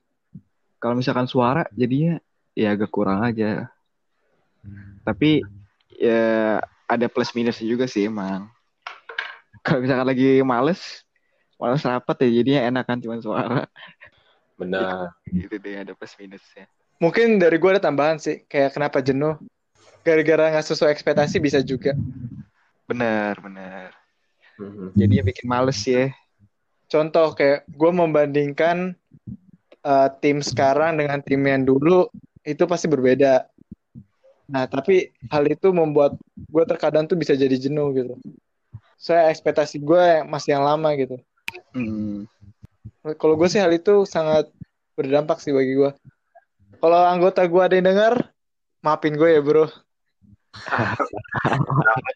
Kalau 0.82 0.98
misalkan 0.98 1.30
suara 1.30 1.70
jadinya 1.78 2.18
ya 2.58 2.74
agak 2.74 2.90
kurang 2.90 3.22
aja. 3.22 3.70
Tapi 5.06 5.46
ya 6.02 6.58
ada 6.90 7.06
plus 7.06 7.30
minusnya 7.38 7.70
juga 7.70 7.86
sih 7.86 8.10
emang. 8.10 8.50
Kalau 9.62 9.86
misalkan 9.86 10.10
lagi 10.10 10.42
males, 10.42 11.06
males 11.62 11.86
rapat 11.86 12.26
ya 12.26 12.42
jadinya 12.42 12.62
enakan 12.74 12.98
cuma 12.98 13.22
suara. 13.22 13.70
Benar. 14.62 15.10
Gitu 15.26 15.56
deh 15.58 15.76
ada 15.82 15.92
plus 15.98 16.14
minusnya. 16.22 16.70
Mungkin 17.02 17.42
dari 17.42 17.58
gue 17.58 17.70
ada 17.74 17.82
tambahan 17.82 18.22
sih. 18.22 18.46
Kayak 18.46 18.78
kenapa 18.78 19.02
jenuh. 19.02 19.42
Gara-gara 20.06 20.54
nggak 20.54 20.66
sesuai 20.70 20.94
ekspektasi 20.94 21.42
bisa 21.42 21.62
juga. 21.66 21.98
Benar, 22.86 23.42
benar. 23.42 23.90
Mhm. 24.62 24.94
Jadinya 24.94 25.24
bikin 25.26 25.46
males 25.50 25.82
ya. 25.86 26.14
Contoh 26.92 27.34
kayak 27.34 27.66
gue 27.66 27.92
membandingkan 27.92 28.94
uh, 29.82 30.10
tim 30.22 30.44
sekarang 30.44 31.00
dengan 31.00 31.24
tim 31.24 31.42
yang 31.42 31.66
dulu 31.66 32.12
itu 32.46 32.64
pasti 32.70 32.86
berbeda. 32.86 33.48
Nah 34.52 34.68
tapi 34.68 35.10
hal 35.32 35.48
itu 35.48 35.72
membuat 35.72 36.20
gue 36.36 36.64
terkadang 36.68 37.08
tuh 37.08 37.16
bisa 37.16 37.34
jadi 37.34 37.56
jenuh 37.56 37.96
gitu. 37.96 38.14
Saya 39.00 39.32
ekspektasi 39.34 39.82
gue 39.82 40.28
masih 40.28 40.60
yang 40.60 40.68
lama 40.68 40.94
gitu. 41.00 41.18
Hmm. 41.74 42.28
Kalau 43.02 43.34
gue 43.34 43.50
sih 43.50 43.58
hal 43.58 43.74
itu 43.74 44.06
sangat 44.06 44.54
berdampak 44.94 45.42
sih 45.42 45.50
bagi 45.50 45.74
gue. 45.74 45.90
Kalau 46.78 47.02
anggota 47.02 47.42
gue 47.50 47.62
ada 47.62 47.74
yang 47.74 47.90
dengar, 47.90 48.30
maafin 48.86 49.18
gue 49.18 49.30
ya 49.34 49.42
bro. 49.42 49.66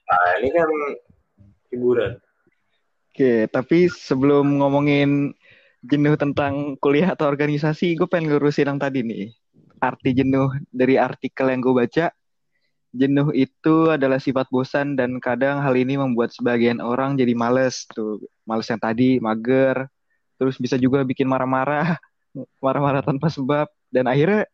Nah, 0.05 0.29
ini 0.41 0.49
kan 0.53 0.69
hiburan. 1.73 2.21
Oke, 3.09 3.49
tapi 3.49 3.89
sebelum 3.89 4.61
ngomongin 4.61 5.33
jenuh 5.81 6.13
tentang 6.19 6.77
kuliah 6.77 7.17
atau 7.17 7.25
organisasi, 7.29 7.97
gue 7.97 8.05
pengen 8.05 8.37
lurusin 8.37 8.69
yang 8.69 8.77
tadi 8.77 9.01
nih. 9.01 9.33
Arti 9.81 10.13
jenuh 10.13 10.53
dari 10.69 11.01
artikel 11.01 11.49
yang 11.49 11.65
gue 11.65 11.73
baca, 11.73 12.13
jenuh 12.93 13.33
itu 13.33 13.89
adalah 13.89 14.21
sifat 14.21 14.49
bosan 14.53 14.93
dan 14.93 15.17
kadang 15.17 15.65
hal 15.65 15.73
ini 15.73 15.97
membuat 15.97 16.29
sebagian 16.29 16.77
orang 16.77 17.17
jadi 17.17 17.33
males. 17.33 17.89
Tuh, 17.89 18.21
males 18.45 18.69
yang 18.69 18.81
tadi, 18.81 19.17
mager, 19.17 19.89
terus 20.35 20.55
bisa 20.59 20.75
juga 20.75 21.01
bikin 21.03 21.27
marah-marah, 21.27 21.99
marah-marah 22.65 23.01
tanpa 23.03 23.31
sebab, 23.31 23.67
dan 23.91 24.05
akhirnya 24.09 24.47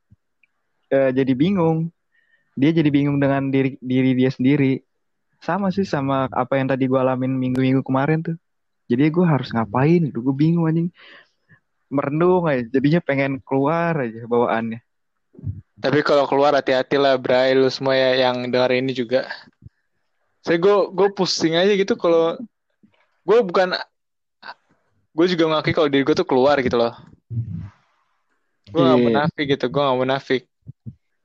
eh, 0.91 1.11
jadi 1.15 1.33
bingung. 1.33 1.89
Dia 2.59 2.75
jadi 2.75 2.91
bingung 2.91 3.17
dengan 3.17 3.47
diri, 3.47 3.79
diri 3.79 4.11
dia 4.11 4.27
sendiri. 4.27 4.83
Sama 5.41 5.71
sih 5.73 5.87
sama 5.87 6.27
apa 6.29 6.59
yang 6.59 6.69
tadi 6.69 6.85
gue 6.85 6.99
alamin 6.99 7.31
minggu-minggu 7.33 7.81
kemarin 7.81 8.21
tuh. 8.21 8.37
Jadi 8.91 9.07
gue 9.07 9.25
harus 9.25 9.49
ngapain 9.55 10.11
gue 10.11 10.35
bingung 10.35 10.67
anjing. 10.67 10.91
Merenung 11.91 12.47
aja, 12.47 12.67
jadinya 12.67 13.01
pengen 13.03 13.39
keluar 13.43 14.03
aja 14.03 14.23
bawaannya. 14.27 14.79
Tapi 15.81 15.99
kalau 16.05 16.29
keluar 16.29 16.53
hati-hati 16.53 16.99
lah 16.99 17.17
Bray 17.17 17.57
lu 17.57 17.65
semua 17.71 17.97
ya 17.97 18.29
yang 18.29 18.51
dengar 18.51 18.69
ini 18.69 18.93
juga. 18.93 19.25
Saya 20.45 20.61
gue 20.61 20.93
gue 20.93 21.07
pusing 21.15 21.57
aja 21.57 21.73
gitu 21.73 21.97
kalau 21.97 22.37
gue 23.25 23.39
bukan 23.41 23.73
gue 25.11 25.25
juga 25.27 25.43
ngakui 25.51 25.73
kalau 25.75 25.89
diri 25.91 26.03
gue 26.07 26.15
tuh 26.15 26.27
keluar 26.27 26.55
gitu 26.63 26.79
loh. 26.79 26.95
Gue 28.71 28.79
gak 28.79 28.95
Iya. 28.95 29.03
munafik 29.03 29.45
gitu, 29.51 29.65
gue 29.67 29.81
gak 29.83 29.99
munafik. 29.99 30.43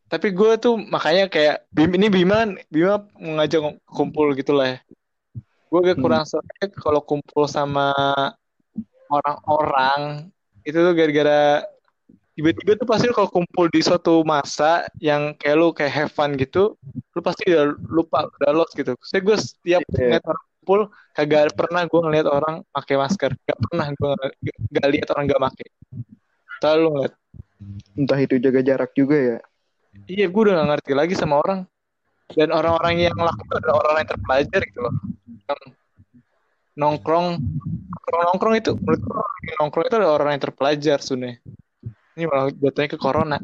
Tapi 0.06 0.30
gue 0.30 0.50
tuh 0.58 0.74
makanya 0.78 1.26
kayak 1.26 1.66
Bim 1.70 1.90
ini 1.94 2.06
Bima 2.06 2.46
Bima 2.70 3.02
ngajak 3.18 3.82
kumpul 3.86 4.34
gitu 4.34 4.54
lah 4.54 4.74
ya. 4.74 4.78
Gue 5.66 5.82
agak 5.82 5.98
kurang 5.98 6.22
suka 6.26 6.70
kalau 6.78 7.02
kumpul 7.02 7.46
sama 7.50 7.90
orang-orang 9.10 10.30
itu 10.66 10.74
tuh 10.78 10.94
gara-gara 10.94 11.62
tiba-tiba 12.36 12.76
tuh 12.76 12.86
pasti 12.86 13.06
kalau 13.10 13.30
kumpul 13.30 13.66
di 13.70 13.80
suatu 13.80 14.20
masa 14.22 14.86
yang 15.00 15.32
kayak 15.38 15.56
lu 15.56 15.72
kayak 15.72 15.90
have 15.94 16.12
fun 16.12 16.36
gitu, 16.36 16.76
lu 17.16 17.20
pasti 17.24 17.48
udah 17.48 17.72
lupa, 17.88 18.28
udah 18.28 18.50
lost 18.52 18.76
gitu. 18.76 18.92
Saya 19.00 19.22
gue 19.24 19.36
setiap 19.40 19.82
Iya. 19.88 20.20
ngeliat 20.20 20.24
orang 20.26 20.44
kumpul 20.66 20.90
kagak 21.14 21.54
pernah 21.54 21.86
gue 21.86 22.00
ngeliat 22.02 22.26
orang 22.26 22.66
pakai 22.74 22.98
masker, 22.98 23.30
gak 23.46 23.58
pernah 23.70 23.86
gue 23.94 24.12
gak 24.74 24.88
lihat 24.90 25.08
orang 25.14 25.30
gak 25.30 25.42
pakai. 25.46 25.68
Selalu 26.58 26.86
ngeliat. 26.90 27.14
Entah 27.94 28.18
itu 28.18 28.34
jaga 28.42 28.60
jarak 28.66 28.90
juga 28.98 29.14
ya. 29.14 29.38
Iya, 30.10 30.26
gue 30.26 30.42
udah 30.42 30.58
gak 30.58 30.68
ngerti 30.74 30.92
lagi 30.98 31.14
sama 31.14 31.38
orang. 31.38 31.62
Dan 32.34 32.50
orang-orang 32.50 33.06
yang 33.06 33.14
laku 33.14 33.46
itu 33.46 33.54
adalah 33.62 33.76
orang 33.86 34.02
yang 34.02 34.10
terpelajar 34.10 34.60
gitu 34.66 34.80
loh. 34.82 34.94
Yang 35.46 35.60
nongkrong, 36.74 37.28
nongkrong 38.10 38.54
itu 38.58 38.70
menurut 38.74 39.00
gue 39.06 39.14
orang 39.14 39.42
yang 39.46 39.56
nongkrong 39.62 39.84
itu 39.86 39.96
adalah 40.02 40.14
orang 40.18 40.30
yang 40.34 40.42
terpelajar 40.42 40.98
sebenarnya. 40.98 41.38
Ini 42.18 42.24
malah 42.26 42.50
jatuhnya 42.50 42.90
ke 42.90 42.98
corona. 42.98 43.38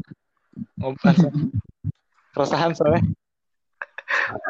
Ngobrol 0.74 1.14
keresahan 2.34 2.74
soalnya. 2.74 3.06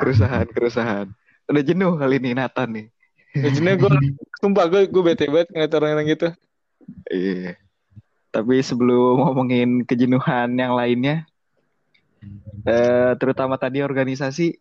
Kerusahan, 0.00 0.46
kerusahan. 0.48 1.06
Udah 1.52 1.60
jenuh 1.60 1.92
kali 2.00 2.16
ini 2.16 2.32
Nathan 2.32 2.68
nih. 2.72 2.86
Jadinya 3.36 3.72
gue, 3.76 3.90
sumpah 4.40 4.64
gue 4.72 4.88
gue 4.88 5.02
bete 5.04 5.28
banget 5.28 5.52
ngeliat 5.52 5.72
orang-orang 5.76 6.06
gitu. 6.08 6.28
Iya. 7.12 7.60
Tapi 8.32 8.64
sebelum 8.64 9.20
ngomongin 9.28 9.84
kejenuhan 9.84 10.56
yang 10.56 10.72
lainnya, 10.72 11.28
eh, 12.64 13.12
terutama 13.20 13.60
tadi 13.60 13.84
organisasi, 13.84 14.56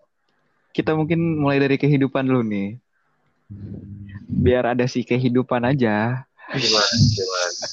kita 0.75 0.91
mungkin 0.95 1.39
mulai 1.39 1.63
dari 1.63 1.79
kehidupan 1.79 2.27
dulu 2.27 2.43
nih. 2.43 2.75
Biar 4.27 4.75
ada 4.75 4.83
si 4.87 5.07
kehidupan 5.07 5.63
aja. 5.63 6.27
Gimana? 6.51 6.91
Gimana? 6.91 7.65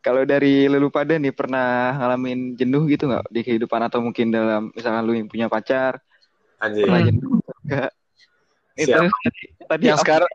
Kalau 0.00 0.22
dari 0.24 0.64
lu 0.64 0.88
pada 0.88 1.20
nih 1.20 1.34
pernah 1.34 1.92
ngalamin 2.00 2.56
jenuh 2.56 2.88
gitu 2.88 3.04
nggak 3.04 3.28
di 3.28 3.44
kehidupan 3.44 3.84
atau 3.84 4.00
mungkin 4.00 4.32
dalam 4.32 4.72
misalkan 4.72 5.04
lu 5.04 5.12
yang 5.12 5.28
punya 5.28 5.44
pacar 5.52 6.00
Anjir. 6.56 6.88
pernah 6.88 7.04
jenuh 7.04 7.36
enggak? 7.68 7.90
Itu 8.80 9.00
tadi, 9.68 9.84
Yang 9.86 9.98
apa? 10.00 10.04
sekarang 10.04 10.30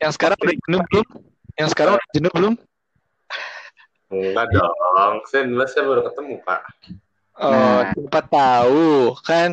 yang 0.00 0.12
sekarang 0.16 0.38
udah 0.40 0.56
jenuh 0.56 0.80
belum? 0.88 1.06
Yang 1.56 1.68
sekarang 1.76 1.92
udah 1.96 2.08
jenuh 2.16 2.32
belum? 2.32 2.54
Enggak 4.10 4.46
dong. 4.50 5.14
Saya 5.30 5.42
dulu 5.46 5.64
saya 5.68 5.84
baru 5.86 6.02
ketemu, 6.10 6.34
Pak. 6.42 6.60
Oh, 7.40 7.80
Nah. 7.80 7.80
cepat 7.94 8.24
tahu 8.28 8.88
kan 9.22 9.48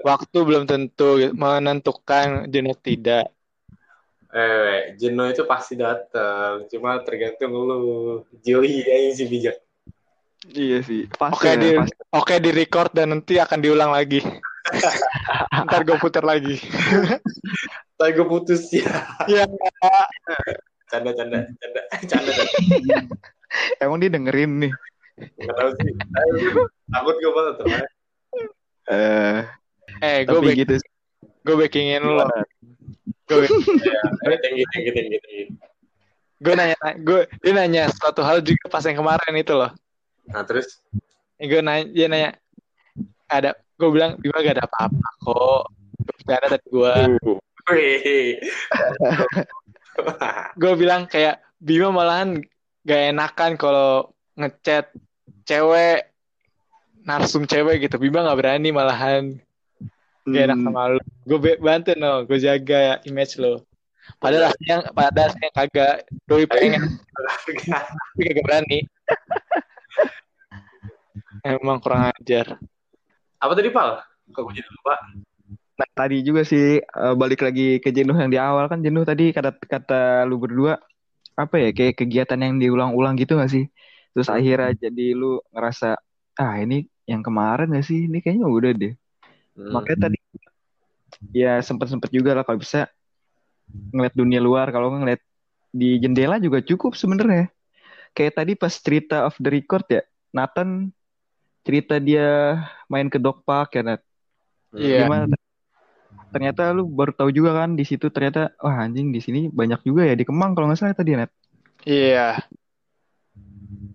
waktu 0.00 0.38
belum 0.40 0.64
tentu 0.64 1.20
menentukan 1.34 2.48
jenuh 2.48 2.76
tidak. 2.78 3.28
Eh, 4.30 4.92
jenuh 4.96 5.32
itu 5.32 5.42
pasti 5.44 5.74
datang. 5.76 6.68
Cuma 6.68 7.00
tergantung 7.02 7.52
lu. 7.56 7.80
Joey 8.44 8.84
aja 8.84 9.10
sih 9.16 9.26
bijak. 9.26 9.56
Iya 10.46 10.78
sih. 10.84 11.08
Pasti 11.10 11.34
Oke 11.34 11.50
ya, 11.50 11.56
di 11.58 11.70
pasti. 11.74 11.94
oke 12.12 12.34
di 12.38 12.50
record 12.52 12.90
dan 12.94 13.16
nanti 13.16 13.40
akan 13.40 13.58
diulang 13.58 13.90
lagi. 13.90 14.20
Ntar 15.66 15.82
gue 15.82 15.96
putar 15.98 16.22
lagi. 16.22 16.60
Tapi 17.96 18.10
gue 18.12 18.26
putus 18.28 18.68
ya. 18.70 19.08
Ya. 19.26 19.44
Canda, 20.86 21.10
canda, 21.16 21.48
canda, 21.58 21.80
canda, 22.06 22.30
canda. 22.36 22.98
Emang 23.82 23.98
dia 23.98 24.12
dengerin 24.12 24.52
nih. 24.62 24.72
Nggak 25.16 25.54
tahu 25.56 25.70
sih. 25.80 25.90
Takut 26.92 27.14
gue 27.16 27.32
banget. 27.32 27.54
teman. 27.58 27.82
Eh, 28.86 29.38
Eh, 30.04 30.18
gue 30.28 30.38
back, 30.44 30.56
gitu. 30.60 30.74
gue 31.40 31.54
backingin 31.56 32.04
lo. 32.04 32.28
Gue 33.26 33.48
tinggi, 34.44 34.62
tinggi, 34.76 34.90
tinggi, 34.92 35.16
tinggi. 35.24 35.44
gue 36.36 36.52
nanya, 36.52 36.76
gue 37.00 37.24
dia 37.40 37.52
nanya 37.56 37.88
suatu 37.96 38.20
hal 38.20 38.44
juga 38.44 38.68
pas 38.68 38.84
yang 38.84 39.00
kemarin 39.00 39.34
itu 39.40 39.56
loh. 39.56 39.72
Nah, 40.28 40.44
terus? 40.44 40.84
gue 41.40 41.60
nanya, 41.64 41.84
dia 41.88 42.06
nanya 42.12 42.30
ada, 43.24 43.56
gue 43.80 43.88
bilang 43.88 44.20
Bima 44.20 44.44
gak 44.44 44.60
ada 44.60 44.68
apa-apa 44.68 45.08
kok. 45.24 45.62
Bercanda 46.04 46.46
tadi 46.60 46.66
gue. 46.68 46.92
Wih. 47.24 47.40
Gue 50.54 50.72
bilang 50.78 51.10
kayak 51.10 51.42
Bima 51.56 51.90
malahan 51.90 52.38
gak 52.86 53.16
enakan 53.16 53.58
kalau 53.58 54.12
ngechat 54.36 54.92
cewek 55.48 56.12
narsum 57.02 57.48
cewek 57.48 57.88
gitu. 57.88 57.98
Bima 57.98 58.22
gak 58.22 58.38
berani 58.38 58.70
malahan. 58.70 59.40
Gak 60.26 60.42
enak 60.50 60.58
Hmm, 60.58 60.66
sama 60.70 60.82
lu 60.94 61.00
gue 61.26 61.38
bantu 61.58 61.90
no. 61.98 62.22
Gue 62.28 62.38
jaga 62.38 63.02
image 63.02 63.40
lo. 63.40 63.66
Padahal 64.22 64.54
aslinya 64.54 64.86
padahal 64.94 65.34
aslinya 65.34 65.50
kagak. 65.50 66.06
Doi 66.28 66.46
pengen. 66.46 67.02
Tapi 67.10 68.22
kagak 68.30 68.44
berani. 68.46 68.78
Emang 71.46 71.78
kurang 71.82 72.10
ajar. 72.14 72.58
Apa 73.38 73.52
tadi 73.54 73.70
Pal? 73.70 74.02
Kok 74.34 74.42
gue 74.50 74.54
jadi 74.58 74.70
lupa? 74.70 74.94
Nah, 75.76 75.88
tadi 75.92 76.24
juga 76.24 76.40
sih 76.40 76.80
eh, 76.80 77.14
balik 77.20 77.44
lagi 77.44 77.76
ke 77.84 77.92
jenuh 77.92 78.16
yang 78.16 78.32
di 78.32 78.40
awal 78.40 78.64
kan 78.72 78.80
jenuh 78.80 79.04
tadi 79.04 79.28
kata 79.36 79.50
kata 79.60 80.24
lu 80.24 80.40
berdua 80.40 80.80
apa 81.36 81.54
ya 81.60 81.68
kayak 81.76 82.00
kegiatan 82.00 82.40
yang 82.40 82.56
diulang-ulang 82.56 83.14
gitu 83.20 83.36
gak 83.36 83.52
sih? 83.52 83.68
Terus 84.16 84.28
akhirnya 84.32 84.72
jadi 84.72 85.12
lu 85.12 85.36
ngerasa 85.52 86.00
ah 86.40 86.54
ini 86.64 86.88
yang 87.04 87.20
kemarin 87.20 87.68
gak 87.76 87.84
sih? 87.84 88.08
Ini 88.08 88.18
kayaknya 88.24 88.48
udah 88.48 88.72
deh. 88.72 88.92
Hmm. 89.56 89.72
Makanya 89.76 90.08
tadi 90.08 90.18
ya 91.36 91.60
sempet-sempet 91.60 92.08
juga 92.08 92.32
lah 92.32 92.44
kalau 92.48 92.56
bisa 92.60 92.88
ngeliat 93.92 94.14
dunia 94.16 94.40
luar 94.40 94.72
kalau 94.72 94.96
ngeliat 94.96 95.20
di 95.76 96.00
jendela 96.00 96.40
juga 96.40 96.64
cukup 96.64 96.96
sebenarnya. 96.96 97.52
Kayak 98.16 98.32
tadi 98.40 98.52
pas 98.56 98.72
cerita 98.72 99.28
off 99.28 99.36
the 99.36 99.52
record 99.52 99.84
ya, 99.92 100.00
Nathan 100.32 100.88
cerita 101.68 102.00
dia 102.00 102.56
main 102.88 103.12
ke 103.12 103.20
dog 103.20 103.44
park 103.44 103.76
ya 103.76 103.82
Nat. 103.84 104.00
Hmm. 104.72 104.80
Iya. 104.80 105.04
Gimana? 105.04 105.35
Ternyata 106.36 106.68
lu 106.76 106.84
baru 106.84 107.16
tahu 107.16 107.32
juga 107.32 107.56
kan 107.64 107.80
di 107.80 107.88
situ 107.88 108.12
ternyata 108.12 108.52
wah 108.60 108.84
anjing 108.84 109.08
di 109.08 109.24
sini 109.24 109.48
banyak 109.48 109.80
juga 109.88 110.04
ya 110.04 110.12
di 110.12 110.28
Kemang 110.28 110.52
kalau 110.52 110.68
nggak 110.68 110.76
salah 110.76 110.92
tadi 110.92 111.16
Nat. 111.16 111.32
Iya. 111.88 112.44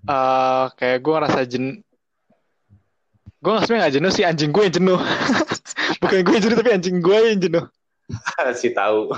Eh, 0.10 0.66
kayak 0.74 0.98
gue 1.06 1.14
ngerasa 1.14 1.40
jen 1.46 1.86
gue 3.42 3.54
sebenarnya 3.62 3.86
gak 3.86 3.96
jenuh 4.02 4.12
sih 4.14 4.26
anjing 4.26 4.50
gue 4.50 4.64
yang 4.66 4.76
jenuh 4.82 5.00
bukan 6.02 6.18
gue 6.26 6.34
yang 6.34 6.44
jenuh 6.46 6.58
tapi 6.58 6.70
anjing 6.74 6.98
gue 7.02 7.18
yang 7.30 7.42
jenuh 7.42 7.66
si 8.62 8.74
tahu. 8.74 9.14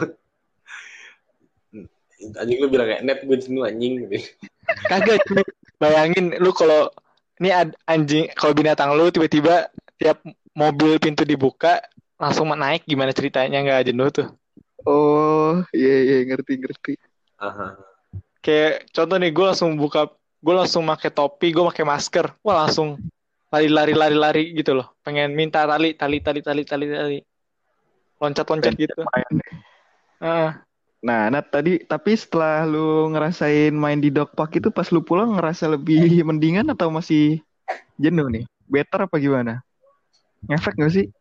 Anjing 2.44 2.60
lu 2.60 2.68
bilang 2.68 2.92
kayak 2.92 3.03
net 3.08 3.20
gue 3.24 3.38
jenuh 3.39 3.63
anjing 3.63 4.03
gitu. 4.03 4.20
kagak 4.92 5.24
cuy. 5.32 5.48
bayangin 5.80 6.36
lu 6.44 6.51
kalau 6.51 6.92
ini 7.39 7.56
anjing 7.88 8.27
kalau 8.36 8.51
binatang 8.51 8.92
lu 9.00 9.08
tiba-tiba 9.08 9.72
tiap 9.96 10.20
mobil 10.56 11.00
pintu 11.00 11.24
dibuka 11.24 11.80
langsung 12.24 12.48
naik 12.56 12.88
gimana 12.88 13.12
ceritanya 13.12 13.60
nggak 13.60 13.92
jenuh 13.92 14.10
tuh 14.10 14.27
Oh 14.84 15.63
iya 15.72 15.96
iya 16.03 16.18
ngerti 16.27 16.60
ngerti. 16.60 16.94
Aha. 17.39 17.80
kayak 18.44 18.92
contoh 18.92 19.15
nih 19.15 19.32
gue 19.32 19.46
langsung 19.48 19.75
buka 19.80 20.12
gue 20.44 20.53
langsung 20.56 20.84
pakai 20.88 21.12
topi 21.12 21.56
gue 21.56 21.63
pakai 21.63 21.84
masker 21.88 22.36
wah 22.44 22.68
langsung 22.68 23.00
lari-lari 23.48 23.96
lari-lari 23.96 24.44
gitu 24.56 24.75
loh 24.75 24.92
pengen 25.03 25.32
minta 25.36 25.63
tali 25.63 25.96
tali 25.96 26.20
tali 26.20 26.39
tali 26.44 26.63
tali 26.68 26.86
tali 26.88 27.20
loncat-loncat 28.20 28.74
gitu 28.75 29.03
Ah, 30.24 30.63
Nah 31.03 31.27
Nat 31.27 31.51
tadi 31.51 31.84
tapi 31.84 32.15
setelah 32.15 32.63
lu 32.63 33.12
ngerasain 33.12 33.75
main 33.75 34.00
di 34.00 34.08
dog 34.08 34.32
park 34.39 34.56
itu 34.56 34.72
pas 34.72 34.88
lu 34.88 35.03
pulang 35.03 35.36
ngerasa 35.36 35.68
lebih 35.75 36.00
mendingan 36.27 36.72
atau 36.72 36.88
masih 36.88 37.44
jenuh 38.00 38.32
nih? 38.32 38.48
Better 38.72 39.03
apa 39.03 39.20
gimana? 39.20 39.60
Ngefek 40.48 40.80
gak 40.80 40.96
sih? 40.96 41.12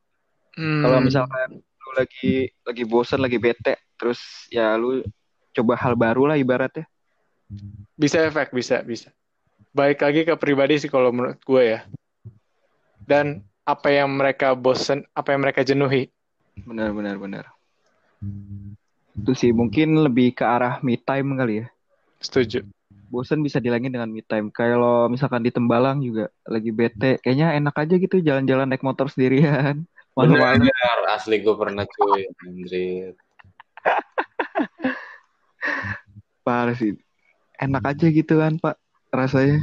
Hmm, 0.56 0.82
Kalau 0.84 0.98
misalkan 1.00 1.48
lu 1.60 1.90
lagi 1.94 2.50
lagi 2.64 2.82
bosan, 2.86 3.20
lagi 3.20 3.38
bete, 3.38 3.78
terus 3.96 4.20
ya 4.48 4.74
lu 4.78 5.04
coba 5.52 5.76
hal 5.76 5.94
baru 5.94 6.32
lah 6.32 6.36
ibaratnya. 6.40 6.88
bisa 7.92 8.16
efek 8.24 8.48
bisa 8.56 8.80
bisa 8.80 9.12
baik 9.76 10.00
lagi 10.00 10.24
ke 10.24 10.32
pribadi 10.40 10.80
sih 10.80 10.88
kalau 10.88 11.12
menurut 11.12 11.36
gue 11.44 11.62
ya 11.76 11.80
dan 13.04 13.44
apa 13.68 13.92
yang 13.92 14.08
mereka 14.08 14.56
bosen 14.56 15.04
apa 15.12 15.36
yang 15.36 15.44
mereka 15.44 15.60
jenuhi 15.60 16.08
Benar 16.52 16.92
benar 16.92 17.16
benar. 17.16 17.44
Itu 19.16 19.32
sih 19.32 19.50
mungkin 19.52 19.96
lebih 20.04 20.36
ke 20.36 20.44
arah 20.44 20.78
me 20.84 21.00
time 21.00 21.36
kali 21.36 21.64
ya. 21.64 21.66
setuju 22.22 22.62
Bosan 23.12 23.44
bisa 23.44 23.60
dihilangin 23.60 23.92
dengan 23.92 24.08
me 24.08 24.24
time. 24.24 24.48
Kalau 24.48 25.04
misalkan 25.12 25.44
di 25.44 25.52
Tembalang 25.52 26.00
juga 26.00 26.32
lagi 26.48 26.72
bete, 26.72 27.20
kayaknya 27.20 27.52
enak 27.60 27.76
aja 27.76 27.94
gitu 28.00 28.24
jalan-jalan 28.24 28.64
naik 28.72 28.80
motor 28.80 29.12
sendirian. 29.12 29.84
Bener, 30.12 30.98
asli 31.08 31.40
gue 31.40 31.56
pernah 31.56 31.88
cuy, 31.88 32.28
anjir. 32.44 33.16
Parah 36.44 36.76
sih. 36.76 36.98
Enak 37.56 37.96
aja 37.96 38.06
gitu 38.12 38.36
kan, 38.36 38.60
Pak. 38.60 38.76
Rasanya 39.08 39.62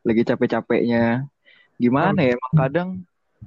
lagi 0.00 0.22
capek-capeknya. 0.24 1.28
Gimana 1.76 2.24
ya? 2.24 2.32
Emang 2.38 2.54
kadang 2.56 2.88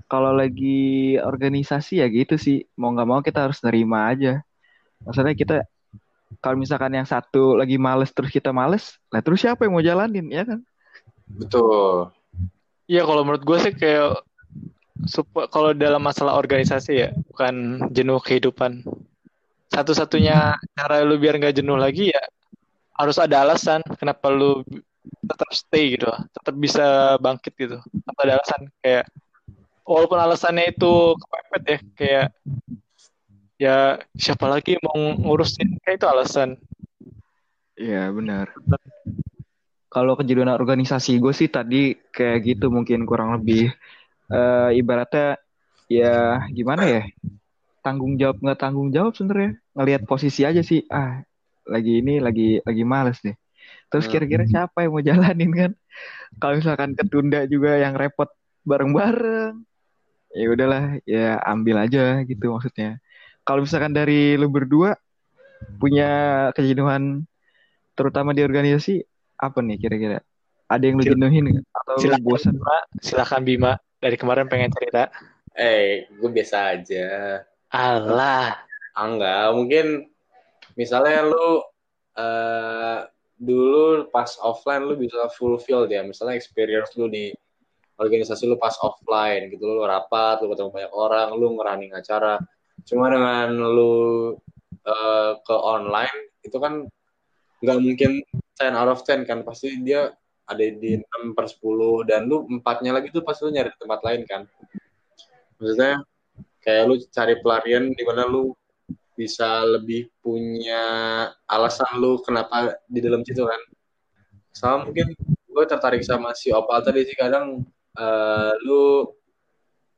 kalau 0.06 0.34
lagi 0.34 1.18
organisasi 1.18 2.06
ya 2.06 2.08
gitu 2.10 2.38
sih. 2.38 2.70
Mau 2.78 2.94
nggak 2.94 3.10
mau 3.10 3.22
kita 3.26 3.50
harus 3.50 3.58
nerima 3.66 4.14
aja. 4.14 4.46
Maksudnya 5.02 5.34
kita 5.34 5.56
kalau 6.42 6.58
misalkan 6.58 6.94
yang 6.94 7.06
satu 7.06 7.58
lagi 7.58 7.78
males 7.78 8.10
terus 8.10 8.34
kita 8.34 8.50
males, 8.50 8.98
lah 9.14 9.22
terus 9.22 9.42
siapa 9.42 9.66
yang 9.66 9.74
mau 9.74 9.86
jalanin 9.86 10.28
ya 10.34 10.44
kan? 10.46 10.60
Betul. 11.30 12.10
Iya 12.90 13.06
kalau 13.08 13.22
menurut 13.24 13.42
gue 13.46 13.58
sih 13.64 13.74
kayak 13.74 14.22
sup- 15.08 15.50
kalau 15.52 15.76
dalam 15.76 16.02
masalah 16.04 16.36
organisasi 16.38 16.92
ya 16.94 17.10
bukan 17.32 17.86
jenuh 17.92 18.20
kehidupan. 18.20 18.84
Satu-satunya 19.74 20.54
cara 20.78 21.02
lu 21.02 21.18
biar 21.18 21.42
nggak 21.42 21.58
jenuh 21.58 21.78
lagi 21.78 22.14
ya 22.14 22.24
harus 22.94 23.18
ada 23.18 23.42
alasan 23.42 23.82
kenapa 23.98 24.30
lu 24.30 24.62
tetap 25.26 25.50
stay 25.50 25.98
gitu 25.98 26.08
tetap 26.10 26.56
bisa 26.56 27.18
bangkit 27.18 27.54
gitu. 27.58 27.78
Atau 27.82 28.22
ada 28.24 28.38
alasan 28.38 28.62
kayak 28.86 29.06
walaupun 29.84 30.20
alasannya 30.20 30.72
itu 30.72 31.18
kepepet 31.18 31.64
ya 31.64 31.80
kayak 31.98 32.28
ya 33.60 33.78
siapa 34.18 34.46
lagi 34.50 34.78
mau 34.84 34.98
ngurusin 34.98 35.80
kayak 35.82 35.98
itu 36.00 36.08
alasan. 36.08 36.50
Iya 37.74 38.14
benar. 38.14 38.54
Kalau 39.94 40.18
kejadian 40.18 40.50
organisasi 40.50 41.22
gue 41.22 41.34
sih 41.34 41.50
tadi 41.50 41.94
kayak 42.14 42.40
gitu 42.46 42.74
mungkin 42.74 43.06
kurang 43.06 43.38
lebih 43.38 43.70
eh 44.32 44.70
ibaratnya 44.80 45.38
ya 45.92 46.44
gimana 46.52 46.84
ya 46.88 47.04
tanggung 47.84 48.16
jawab 48.16 48.40
nggak 48.40 48.60
tanggung 48.60 48.90
jawab 48.96 49.12
sebenarnya 49.14 49.60
ngelihat 49.76 50.02
posisi 50.08 50.48
aja 50.48 50.64
sih 50.64 50.88
ah 50.88 51.20
lagi 51.68 52.04
ini 52.04 52.20
lagi 52.20 52.60
lagi 52.64 52.84
males 52.84 53.20
nih. 53.24 53.36
Terus 53.88 54.06
Hmm. 54.10 54.14
kira-kira 54.16 54.44
siapa 54.50 54.84
yang 54.84 54.92
mau 54.92 55.04
jalanin 55.04 55.52
kan? 55.54 55.72
Kalau 56.42 56.60
misalkan 56.60 56.92
ketunda 56.98 57.46
juga 57.48 57.80
yang 57.80 57.96
repot 57.96 58.28
bareng-bareng, 58.68 59.64
ya 60.34 60.46
udahlah 60.50 60.84
ya 61.08 61.40
ambil 61.48 61.88
aja 61.88 62.20
gitu 62.28 62.52
maksudnya. 62.52 63.00
Kalau 63.48 63.64
misalkan 63.64 63.96
dari 63.96 64.36
lu 64.36 64.52
berdua 64.52 64.96
punya 65.80 66.50
kejenuhan 66.56 67.24
terutama 67.96 68.36
di 68.36 68.42
organisasi 68.44 69.04
apa 69.40 69.60
nih 69.64 69.78
kira-kira? 69.80 70.20
Ada 70.68 70.84
yang 70.84 70.96
lu 71.00 71.06
jenuhin 71.06 71.46
atau 71.72 71.96
lu 71.96 72.02
silakan 72.02 72.24
bosan? 72.26 72.54
Bima 72.58 72.78
silakan 73.00 73.42
Bima 73.46 73.72
dari 74.04 74.20
kemarin 74.20 74.52
pengen 74.52 74.72
cerita. 74.76 75.08
Eh, 75.56 76.12
gue 76.12 76.30
biasa 76.30 76.76
aja. 76.76 77.40
Allah 77.72 78.64
Ah, 78.94 79.10
enggak, 79.10 79.58
mungkin 79.58 79.86
misalnya 80.78 81.26
lu 81.26 81.66
eh 82.14 83.00
dulu 83.42 84.06
pas 84.14 84.30
offline 84.38 84.86
lu 84.86 84.94
bisa 84.94 85.18
fulfill 85.34 85.90
ya, 85.90 86.06
misalnya 86.06 86.38
experience 86.38 86.94
lu 86.94 87.10
di 87.10 87.34
organisasi 87.98 88.46
lu 88.46 88.56
pas 88.62 88.78
offline 88.86 89.50
gitu, 89.50 89.66
lu 89.66 89.82
rapat, 89.82 90.46
lu 90.46 90.54
ketemu 90.54 90.70
banyak 90.70 90.94
orang, 90.94 91.28
lu 91.34 91.58
ngerunning 91.58 91.90
acara. 91.98 92.38
Cuma 92.86 93.10
dengan 93.10 93.50
lu 93.74 93.94
eh, 94.86 95.32
ke 95.42 95.56
online 95.58 96.18
itu 96.46 96.58
kan 96.62 96.86
nggak 97.66 97.80
mungkin 97.82 98.22
10 98.62 98.78
out 98.78 98.94
of 98.94 99.02
10 99.02 99.26
kan, 99.26 99.42
pasti 99.42 99.74
dia 99.82 100.14
ada 100.44 100.64
di 100.64 101.00
6 101.00 101.38
per 101.38 101.46
10 101.48 102.10
dan 102.10 102.28
lu 102.28 102.44
empatnya 102.48 102.92
lagi 102.92 103.10
tuh 103.10 103.24
pasti 103.24 103.48
lu 103.48 103.52
nyari 103.56 103.72
tempat 103.80 104.00
lain 104.04 104.22
kan. 104.28 104.42
Maksudnya 105.60 106.04
kayak 106.64 106.84
lu 106.88 106.96
cari 107.12 107.36
pelarian 107.40 107.92
di 107.92 108.04
mana 108.04 108.28
lu 108.28 108.52
bisa 109.14 109.62
lebih 109.64 110.10
punya 110.20 110.84
alasan 111.46 112.02
lu 112.02 112.20
kenapa 112.26 112.76
di 112.90 113.00
dalam 113.00 113.24
situ 113.24 113.46
kan? 113.46 113.62
Sama 114.52 114.90
mungkin 114.90 115.16
gue 115.24 115.66
tertarik 115.70 116.04
sama 116.04 116.36
si 116.36 116.52
Opal 116.52 116.84
tadi 116.84 117.08
sih. 117.08 117.16
Kadang 117.16 117.64
eh, 117.96 118.54
lu 118.68 119.08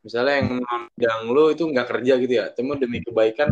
misalnya 0.05 0.43
yang 0.43 0.49
yang 1.01 1.21
lu 1.33 1.49
itu 1.49 1.65
nggak 1.65 1.87
kerja 1.89 2.13
gitu 2.21 2.33
ya. 2.33 2.45
Cuma 2.53 2.77
demi 2.77 3.01
kebaikan 3.01 3.49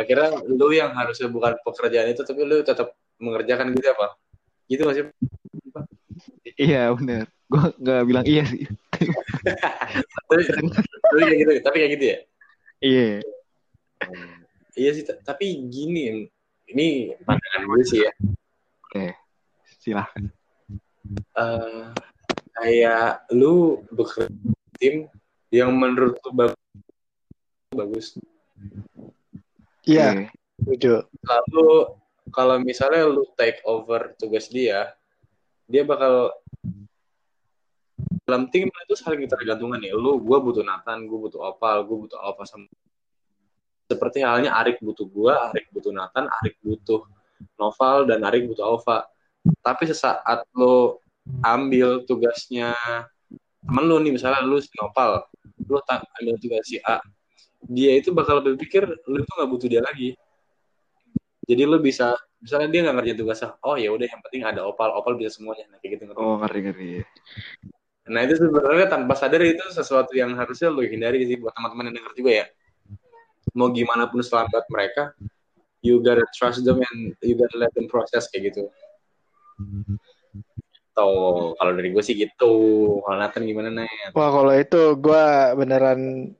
akhirnya 0.00 0.40
lu 0.48 0.72
yang 0.72 0.96
harusnya 0.96 1.28
bukan 1.28 1.60
pekerjaan 1.60 2.08
itu 2.14 2.22
tapi 2.24 2.40
lu 2.46 2.64
tetap 2.64 2.96
mengerjakan 3.20 3.76
gitu 3.76 3.92
apa 3.92 4.16
gitu 4.70 4.82
masih 4.88 5.04
Iya 6.60 6.92
benar. 6.92 7.24
Gua 7.48 7.72
nggak 7.72 8.02
bilang 8.04 8.24
iya 8.28 8.44
sih. 8.44 8.68
tapi, 10.28 10.42
tapi 11.02 11.18
kayak 11.24 11.38
gitu 11.40 11.50
tapi 11.64 11.76
kayak 11.80 11.92
gitu 11.96 12.04
ya 12.06 12.18
Iya. 12.80 13.08
iya 14.72 14.90
sih 14.94 15.04
tapi 15.20 15.46
gini 15.68 16.28
ini 16.70 17.12
pandangan 17.26 17.62
gue 17.66 17.82
sih 17.84 18.00
ya 18.04 18.12
Oke. 18.86 19.12
Silahkan. 19.80 20.28
eh 21.34 21.84
kayak 22.54 23.24
lu 23.32 23.80
bekerja 23.90 24.28
di 24.30 24.52
tim 24.76 24.94
yang 25.50 25.72
menurut 25.72 26.16
lu 26.20 26.30
bagus, 26.32 26.60
bagus. 27.72 28.06
iya 29.82 30.28
setuju 30.60 31.04
Lalu 31.24 31.68
kalau 32.30 32.56
misalnya 32.62 33.08
lu 33.10 33.26
take 33.34 33.58
over 33.66 34.14
tugas 34.14 34.46
dia, 34.46 34.94
dia 35.66 35.82
bakal 35.82 36.30
dalam 38.30 38.46
tim 38.54 38.70
itu 38.70 38.94
saling 38.94 39.26
tergantungan 39.26 39.82
nih. 39.82 39.90
Lu 39.98 40.22
gue 40.22 40.38
butuh 40.38 40.62
Nathan 40.62 41.10
gue 41.10 41.18
butuh 41.18 41.42
Opal 41.42 41.82
gue 41.82 41.96
butuh 42.06 42.18
Alfa 42.22 42.46
sama 42.46 42.70
seperti 43.90 44.22
halnya 44.22 44.54
Arik 44.54 44.78
butuh 44.78 45.02
gue 45.02 45.34
Arik 45.34 45.66
butuh 45.74 45.90
Nathan 45.90 46.30
Arik 46.30 46.54
butuh 46.62 47.02
Noval 47.58 48.06
dan 48.06 48.22
Arik 48.22 48.46
butuh 48.46 48.62
Alfa 48.62 49.10
tapi 49.66 49.90
sesaat 49.90 50.46
lo 50.54 51.02
ambil 51.42 52.06
tugasnya 52.06 52.78
temen 53.66 53.84
lu 53.90 53.98
nih 53.98 54.14
misalnya 54.14 54.46
lu 54.46 54.62
si 54.62 54.70
Nopal 54.78 55.26
lu 55.66 55.82
ambil 55.82 56.38
tugas 56.38 56.62
si 56.70 56.78
A 56.86 57.02
dia 57.66 57.92
itu 57.98 58.14
bakal 58.14 58.40
berpikir 58.40 58.88
lu 58.88 59.20
tuh 59.26 59.34
nggak 59.36 59.50
butuh 59.50 59.68
dia 59.68 59.82
lagi. 59.84 60.16
Jadi 61.44 61.62
lu 61.66 61.76
bisa 61.82 62.14
misalnya 62.40 62.68
dia 62.72 62.80
nggak 62.86 62.94
ngerjain 62.96 63.18
tugasnya 63.20 63.48
oh 63.66 63.76
ya 63.76 63.92
udah 63.92 64.06
yang 64.08 64.20
penting 64.24 64.42
ada 64.46 64.64
opal 64.64 64.88
opal 64.96 65.12
bisa 65.18 65.36
semuanya. 65.36 65.68
Nah, 65.68 65.76
kayak 65.82 65.98
gitu 65.98 66.02
ngerti? 66.08 66.20
Oh 66.22 66.40
ngeri 66.40 66.60
ngeri. 66.64 66.90
Nah 68.10 68.26
itu 68.26 68.34
sebenarnya 68.42 68.90
tanpa 68.90 69.14
sadar 69.14 69.40
itu 69.46 69.62
sesuatu 69.70 70.10
yang 70.18 70.34
harusnya 70.34 70.66
lu 70.66 70.82
hindari 70.82 71.22
sih 71.24 71.38
buat 71.38 71.54
teman-teman 71.54 71.90
yang 71.90 72.02
denger 72.02 72.12
juga 72.18 72.30
ya 72.42 72.46
mau 73.54 73.70
gimana 73.70 74.10
pun 74.10 74.20
selamat 74.20 74.66
mereka 74.66 75.14
you 75.80 76.02
gotta 76.02 76.26
trust 76.34 76.66
them 76.66 76.82
and 76.82 77.14
you 77.22 77.38
gotta 77.38 77.54
let 77.54 77.70
them 77.78 77.86
process 77.86 78.26
kayak 78.28 78.50
gitu 78.50 78.66
Tuh, 80.90 81.54
kalau 81.54 81.72
dari 81.76 81.94
gue 81.94 82.02
sih 82.02 82.18
gitu. 82.18 82.52
Kalau 83.06 83.16
Nathan 83.16 83.46
gimana, 83.46 83.70
Nat? 83.70 84.10
Wah 84.10 84.30
kalau 84.32 84.52
itu 84.58 84.98
gue 84.98 85.24
beneran 85.54 86.32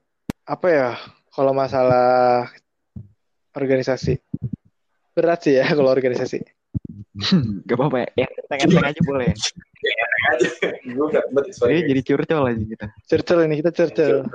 apa 0.43 0.67
ya? 0.69 0.91
Kalau 1.31 1.55
masalah 1.55 2.51
organisasi 3.55 4.19
berat 5.15 5.41
sih 5.43 5.59
ya 5.59 5.67
kalau 5.71 5.91
organisasi. 5.91 6.41
Gak 7.69 7.77
apa-apa 7.77 8.09
ya. 8.09 8.27
Yang 8.27 8.31
tengah-tengah 8.49 8.91
aja 8.91 9.03
boleh. 9.05 9.31
gue 10.85 11.07
gak 11.11 11.27
bet 11.33 11.47
Jadi 11.57 11.81
jadi 11.89 12.01
curcol 12.05 12.45
aja 12.53 12.65
kita. 12.65 12.87
Cercel 13.09 13.39
ini 13.49 13.55
kita 13.65 13.71
cercel. 13.73 14.29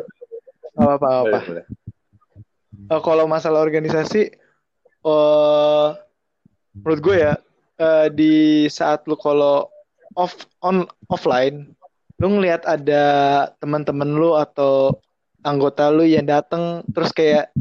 Gak 0.76 1.00
apa-apa. 1.00 1.30
gak 1.30 1.42
apa. 1.42 1.62
Eh, 2.86 3.02
kalau 3.02 3.26
masalah 3.26 3.66
organisasi, 3.66 4.22
eh 5.06 5.88
menurut 6.76 7.00
gue 7.02 7.16
ya 7.18 7.34
eh, 7.82 8.08
di 8.12 8.34
saat 8.70 9.08
lu 9.10 9.16
kalau 9.18 9.70
off 10.16 10.48
on 10.62 10.86
offline, 11.10 11.74
lu 12.22 12.28
ngelihat 12.40 12.64
ada 12.64 13.04
teman-teman 13.60 14.10
lu 14.16 14.38
atau 14.38 14.96
anggota 15.46 15.92
lu 15.92 16.08
yang 16.08 16.26
datang 16.26 16.82
terus 16.90 17.14
kayak 17.14 17.52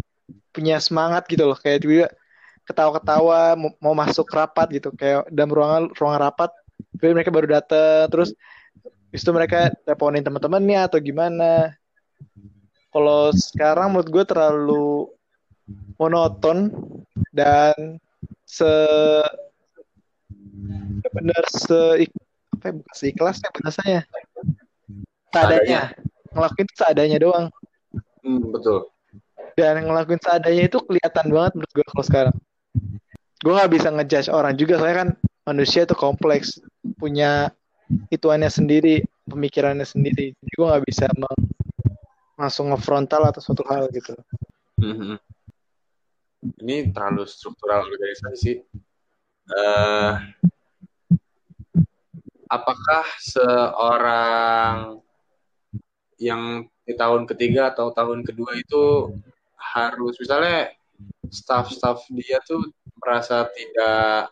punya 0.54 0.78
semangat 0.78 1.26
gitu 1.26 1.44
loh, 1.50 1.58
kayak 1.58 1.82
juga 1.82 2.06
ketawa-ketawa 2.64 3.58
mau, 3.58 3.70
mau 3.82 3.94
masuk 3.96 4.24
rapat 4.32 4.80
gitu, 4.80 4.88
kayak 4.94 5.28
dalam 5.28 5.50
ruangan 5.52 5.84
ruangan 5.92 6.20
rapat, 6.30 6.50
tapi 6.98 7.10
mereka 7.12 7.30
baru 7.34 7.60
datang 7.60 8.06
terus 8.10 8.30
habis 9.14 9.22
itu 9.22 9.30
mereka 9.30 9.70
teleponin 9.86 10.26
teman-temannya 10.26 10.90
atau 10.90 10.98
gimana. 10.98 11.78
Kalau 12.90 13.30
sekarang 13.30 13.94
menurut 13.94 14.10
gue 14.10 14.24
terlalu 14.26 15.06
monoton 15.98 16.70
dan 17.30 17.98
se 18.42 18.70
benar 21.14 21.42
se 21.50 21.78
apa 22.54 22.70
ya 22.70 22.72
bukan 22.80 22.90
seikhlasnya 22.90 23.48
bahasanya. 23.54 24.02
Seadanya. 25.30 25.82
Ngelakuin 26.34 26.66
itu 26.66 26.74
seadanya 26.74 27.18
doang. 27.22 27.46
Hmm, 28.24 28.50
betul. 28.50 28.90
dan 29.54 29.86
ngelakuin 29.86 30.18
seadanya 30.18 30.66
itu 30.66 30.82
kelihatan 30.82 31.30
banget 31.30 31.52
menurut 31.54 31.70
gue 31.70 31.86
kalau 31.86 32.04
sekarang. 32.06 32.36
Gue 33.38 33.52
nggak 33.54 33.70
bisa 33.70 33.88
ngejudge 33.94 34.30
orang 34.34 34.58
juga 34.58 34.82
soalnya 34.82 34.98
kan 35.06 35.10
manusia 35.46 35.86
itu 35.86 35.94
kompleks 35.94 36.58
punya 37.04 37.52
ituannya 38.08 38.48
sendiri 38.48 39.04
pemikirannya 39.28 39.84
sendiri 39.84 40.32
jadi 40.32 40.52
gue 40.56 40.66
nggak 40.72 40.84
bisa 40.88 41.04
langsung 42.40 42.72
ngefrontal 42.72 43.28
atau 43.28 43.44
suatu 43.44 43.60
hal 43.68 43.92
gitu 43.92 44.16
Mhm. 44.84 45.16
Ini 46.60 46.92
terlalu 46.92 47.24
struktural 47.24 47.88
organisasi. 47.88 48.60
Eh, 49.44 50.12
apakah 52.52 53.04
seorang 53.22 55.00
yang 56.20 56.68
di 56.84 56.94
tahun 56.96 57.24
ketiga 57.24 57.72
atau 57.72 57.92
tahun 57.96 58.24
kedua 58.28 58.60
itu 58.60 59.16
harus 59.56 60.14
misalnya 60.20 60.72
staff-staff 61.32 62.04
dia 62.12 62.38
tuh 62.44 62.60
merasa 63.00 63.48
tidak 63.50 64.30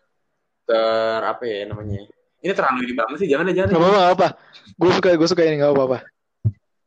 ter 0.68 1.20
apa 1.24 1.42
ya 1.48 1.64
namanya 1.66 2.06
ini 2.42 2.52
terlalu 2.52 2.78
ini 2.90 2.94
banget 2.98 3.16
sih 3.22 3.28
jangan 3.30 3.44
deh, 3.48 3.54
jangan 3.54 3.68
nggak 3.72 3.90
nggak 3.94 4.10
apa 4.18 4.28
gue 4.76 4.90
suka 4.98 5.08
gue 5.14 5.28
suka 5.30 5.42
ini 5.46 5.56
nggak 5.62 5.72
apa-apa 5.72 5.98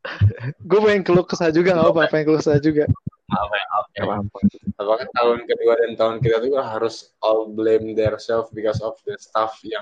gue 0.69 0.79
pengen 0.83 1.01
keluh 1.01 1.25
kesah 1.25 1.49
juga 1.49 1.73
nggak 1.73 1.85
apa-apa 1.89 2.11
pengen 2.11 2.25
keluh 2.29 2.39
kesah 2.43 2.59
juga 2.61 2.85
apa 3.25 3.55
ya. 3.57 3.65
Gak 3.95 4.05
apa-apa. 4.05 4.37
apakah 4.77 5.07
tahun 5.17 5.39
kedua 5.49 5.73
dan 5.81 5.91
tahun 5.97 6.15
kita 6.21 6.45
tuh 6.45 6.61
harus 6.61 7.09
all 7.25 7.49
blame 7.49 7.97
themselves 7.97 8.53
because 8.53 8.77
of 8.85 8.93
the 9.07 9.17
stuff 9.17 9.57
yang 9.65 9.81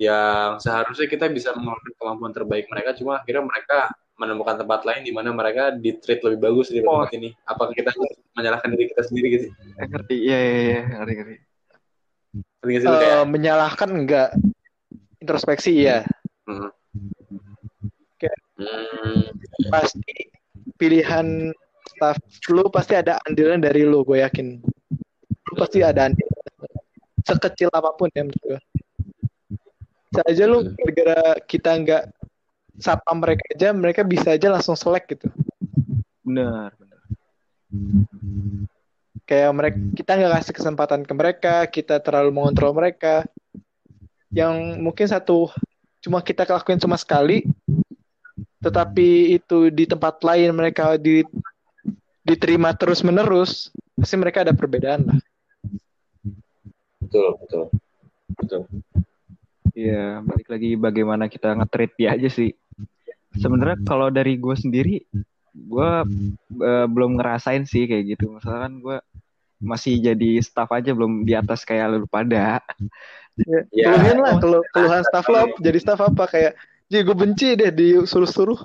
yang 0.00 0.56
seharusnya 0.56 1.06
kita 1.12 1.28
bisa 1.28 1.52
mengeluarkan 1.52 1.92
kemampuan 2.00 2.32
terbaik 2.32 2.66
mereka 2.72 2.96
cuma 2.96 3.20
akhirnya 3.20 3.44
mereka 3.44 3.92
menemukan 4.16 4.56
tempat 4.64 4.80
lain 4.86 5.02
di 5.04 5.12
mana 5.12 5.34
mereka 5.34 5.74
di 5.76 5.98
treat 5.98 6.22
lebih 6.24 6.40
bagus 6.40 6.72
di 6.72 6.80
Oh. 6.80 7.04
tempat 7.04 7.10
ini 7.20 7.28
apakah 7.44 7.74
kita 7.74 7.90
menyalahkan 8.32 8.68
diri 8.72 8.86
kita 8.96 9.02
sendiri 9.04 9.26
gitu 9.36 9.46
ngerti. 9.76 10.16
Iya 10.24 10.38
iya 10.38 10.58
iya 10.62 10.80
ngerti 10.96 11.12
ngerti. 11.20 11.36
Kayak 12.80 13.24
menyalahkan 13.28 13.88
enggak 13.92 14.28
introspeksi 15.22 15.86
ya 15.86 16.02
hmm. 16.50 16.70
Kayak- 18.18 18.42
Hmm, 18.52 19.34
pasti 19.72 20.30
pilihan 20.78 21.50
staff 21.82 22.14
lu 22.52 22.70
pasti 22.70 22.94
ada 22.94 23.18
andilan 23.26 23.58
dari 23.58 23.82
lu 23.82 24.06
gue 24.06 24.22
yakin. 24.22 24.62
Lu 25.50 25.52
pasti 25.58 25.82
ada 25.82 26.06
andil 26.06 26.28
sekecil 27.26 27.66
apa 27.74 27.90
pun 27.98 28.06
ya 28.14 28.22
menurut 28.22 28.38
gue 28.38 28.58
bisa 30.12 30.22
aja 30.28 30.44
lu 30.46 30.58
gara-gara 30.76 31.18
kita 31.42 31.70
nggak 31.82 32.02
sapa 32.78 33.10
mereka 33.18 33.42
aja 33.50 33.68
mereka 33.74 34.00
bisa 34.06 34.28
aja 34.36 34.52
langsung 34.54 34.78
selek 34.78 35.18
gitu. 35.18 35.26
Benar 36.22 36.70
benar. 36.78 37.00
kayak 39.24 39.50
mereka 39.56 39.78
kita 39.96 40.10
nggak 40.14 40.32
kasih 40.38 40.54
kesempatan 40.54 41.00
ke 41.02 41.12
mereka 41.16 41.54
kita 41.66 41.98
terlalu 41.98 42.30
mengontrol 42.36 42.76
mereka 42.76 43.24
yang 44.32 44.80
mungkin 44.80 45.06
satu 45.06 45.52
cuma 46.02 46.24
kita 46.24 46.48
lakuin 46.48 46.80
cuma 46.80 46.96
sekali 46.96 47.46
tetapi 48.64 49.38
itu 49.38 49.68
di 49.68 49.84
tempat 49.86 50.18
lain 50.24 50.50
mereka 50.56 50.96
di 50.96 51.22
diterima 52.24 52.72
terus 52.74 53.04
menerus 53.04 53.68
pasti 53.94 54.16
mereka 54.16 54.42
ada 54.42 54.56
perbedaan 54.56 55.04
lah 55.06 55.18
betul 56.98 57.36
betul 57.38 57.64
betul 58.40 58.62
Iya, 59.72 60.20
balik 60.20 60.52
lagi 60.52 60.76
bagaimana 60.76 61.32
kita 61.32 61.56
nge-treat 61.56 61.92
dia 61.96 62.12
aja 62.12 62.28
sih. 62.28 62.52
Sebenarnya 63.32 63.80
kalau 63.88 64.12
dari 64.12 64.36
gue 64.36 64.52
sendiri, 64.52 65.00
gue 65.56 65.90
eh, 66.60 66.86
belum 66.92 67.16
ngerasain 67.16 67.64
sih 67.64 67.88
kayak 67.88 68.16
gitu. 68.16 68.36
Misalkan 68.36 68.84
gue 68.84 69.00
masih 69.62 70.02
jadi 70.02 70.42
staff 70.42 70.68
aja 70.74 70.90
belum 70.90 71.22
di 71.22 71.38
atas 71.38 71.62
kayak 71.62 71.86
lu 71.94 72.06
pada. 72.10 72.58
ya 73.72 73.96
keluhan 73.96 74.18
lah 74.20 74.36
kelu 74.42 74.60
keluhan 74.76 75.02
staff 75.08 75.24
lo 75.32 75.48
jadi 75.64 75.78
staff 75.80 76.04
apa 76.04 76.28
kayak 76.28 76.52
jadi 76.92 77.00
gue 77.08 77.16
benci 77.16 77.48
deh 77.56 77.72
disuruh-suruh 77.72 78.60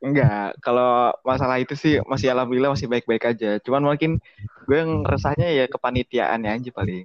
Enggak, 0.00 0.56
kalau 0.64 1.12
masalah 1.28 1.60
itu 1.60 1.76
sih 1.76 2.00
masih 2.08 2.32
alhamdulillah 2.32 2.72
masih 2.72 2.88
baik-baik 2.88 3.36
aja. 3.36 3.60
Cuman 3.60 3.84
mungkin 3.84 4.16
gue 4.64 4.76
yang 4.80 5.04
resahnya 5.04 5.52
ya 5.52 5.68
kepanitiaannya 5.68 6.56
aja 6.56 6.70
paling. 6.72 7.04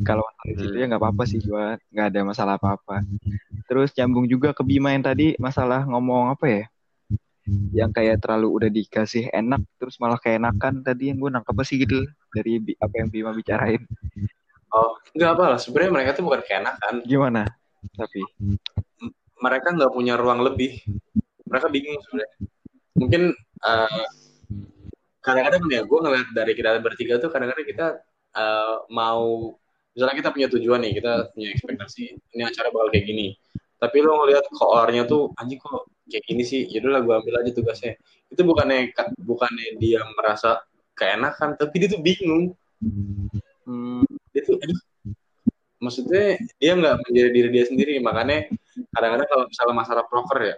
Kalau 0.00 0.24
masalah 0.24 0.48
di 0.48 0.56
situ 0.64 0.76
ya 0.80 0.88
nggak 0.88 1.02
apa-apa 1.04 1.22
sih 1.28 1.44
gue 1.44 1.64
nggak 1.92 2.06
ada 2.08 2.20
masalah 2.24 2.54
apa-apa. 2.56 3.04
Terus 3.68 3.92
nyambung 4.00 4.24
juga 4.32 4.56
ke 4.56 4.64
Bima 4.64 4.96
yang 4.96 5.04
tadi 5.04 5.36
masalah 5.36 5.84
ngomong 5.84 6.32
apa 6.32 6.46
ya? 6.48 6.64
Yang 7.70 7.90
kayak 8.02 8.16
terlalu 8.18 8.48
udah 8.50 8.70
dikasih 8.70 9.30
enak 9.30 9.62
terus 9.78 10.02
malah 10.02 10.18
keenakan 10.18 10.82
tadi 10.82 11.14
yang 11.14 11.22
gue 11.22 11.30
nangkep 11.30 11.56
sih 11.62 11.78
gitu 11.78 12.02
dari 12.34 12.58
apa 12.82 12.94
yang 12.98 13.08
Bima 13.08 13.30
bicarain. 13.30 13.82
oh 14.74 14.98
nggak 15.14 15.30
apa 15.38 15.44
lah. 15.54 15.58
Sebenarnya 15.62 15.92
mereka 15.94 16.10
tuh 16.18 16.24
bukan 16.26 16.42
keenakan. 16.42 16.94
Gimana? 17.06 17.46
Tapi? 17.94 18.20
Mereka 19.38 19.68
nggak 19.78 19.92
punya 19.94 20.18
ruang 20.18 20.42
lebih. 20.42 20.82
Mereka 21.46 21.70
bingung 21.70 22.02
sebenarnya. 22.02 22.36
Mungkin 22.98 23.22
eh, 23.62 24.04
kadang-kadang 25.22 25.62
ya 25.70 25.82
gue 25.86 25.98
ngeliat 26.02 26.28
dari 26.34 26.52
kita 26.58 26.82
bertiga 26.82 27.22
tuh 27.22 27.30
kadang-kadang 27.30 27.66
kita 27.66 27.86
eh, 28.34 28.76
mau 28.90 29.54
misalnya 29.94 30.16
kita 30.18 30.30
punya 30.34 30.48
tujuan 30.52 30.82
nih 30.82 30.92
kita 31.00 31.32
punya 31.32 31.48
ekspektasi 31.54 32.04
ini 32.34 32.42
acara 32.42 32.74
bakal 32.74 32.90
kayak 32.90 33.06
gini. 33.06 33.38
Tapi 33.76 33.96
lo 34.02 34.18
ngeliat 34.18 34.44
koornya 34.50 35.06
tuh 35.06 35.30
anjing 35.38 35.62
kok 35.62 35.86
kayak 36.06 36.24
gini 36.24 36.42
sih 36.46 36.60
yaudah 36.70 36.90
lah 36.98 37.00
gue 37.02 37.14
ambil 37.18 37.34
aja 37.42 37.50
tugasnya. 37.52 37.92
Itu 38.30 38.42
bukannya 38.46 38.94
bukannya 39.20 39.78
dia 39.82 40.00
merasa 40.14 40.62
keenakan 40.96 41.58
tapi 41.58 41.74
dia 41.82 41.88
tuh 41.92 42.02
bingung. 42.02 42.54
Hmm, 43.66 44.06
dia 44.30 44.42
tuh 44.46 44.58
aduh. 44.62 44.80
Maksudnya 45.76 46.40
dia 46.56 46.72
nggak 46.72 46.96
menjadi 47.06 47.30
diri 47.30 47.48
dia 47.52 47.64
sendiri. 47.68 47.94
Makanya 48.00 48.50
kadang-kadang 48.94 49.28
kalau 49.28 49.44
misalnya 49.50 49.74
masalah 49.74 50.04
proker 50.06 50.40
ya 50.42 50.56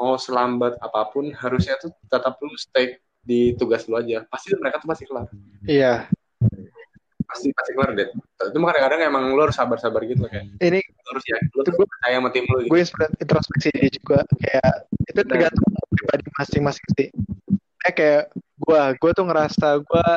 mau 0.00 0.16
selambat 0.16 0.80
apa 0.80 1.12
pun 1.12 1.28
harusnya 1.28 1.76
tuh 1.76 1.92
tetap 2.08 2.40
lu 2.40 2.56
stay 2.56 2.96
di 3.20 3.52
tugas 3.60 3.84
lu 3.84 4.00
aja. 4.00 4.24
Pasti 4.32 4.56
mereka 4.56 4.80
tuh 4.80 4.88
pasti 4.88 5.04
kelar. 5.04 5.28
Iya. 5.68 6.08
Pasti 7.30 7.48
pasti 7.54 7.70
kelar 7.72 7.94
deh 7.94 8.08
itu 8.12 8.56
mah 8.58 8.68
kadang-kadang 8.68 9.00
emang 9.06 9.22
lu 9.30 9.40
harus 9.40 9.54
sabar-sabar 9.54 10.02
gitu 10.02 10.26
loh 10.26 10.30
kayak 10.30 10.50
Ini 10.58 10.80
harus 10.82 11.24
ya 11.24 11.38
lu 11.54 11.62
Itu 11.62 11.70
tuh 11.70 11.72
gua- 11.78 11.90
percaya 11.94 12.14
sama 12.18 12.28
tim 12.30 12.44
lu 12.44 12.58
gitu 12.66 12.70
gue 12.74 12.80
sempat 12.82 13.10
introspeksi 13.16 13.68
diri 13.70 13.88
juga 13.94 14.18
kayak 14.36 14.72
itu 15.06 15.20
tergantung 15.22 15.70
pribadi 15.90 16.24
masing-masing 16.36 16.86
sih. 16.98 17.08
Kayak 17.80 17.94
kayak 17.96 18.22
gue, 18.60 18.80
gue 18.98 19.10
tuh 19.14 19.24
ngerasa 19.26 19.68
gue 19.80 20.08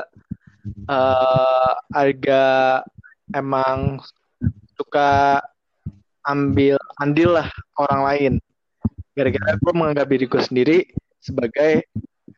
eh 0.86 1.72
agak 1.92 2.88
emang 3.32 4.00
suka 4.74 5.40
ambil 6.24 6.76
andil 6.98 7.36
lah 7.36 7.48
orang 7.76 8.02
lain. 8.04 8.34
Gara-gara 9.14 9.54
gue 9.54 9.74
menganggap 9.74 10.08
diri 10.10 10.26
gue 10.26 10.42
sendiri 10.42 10.78
sebagai 11.20 11.86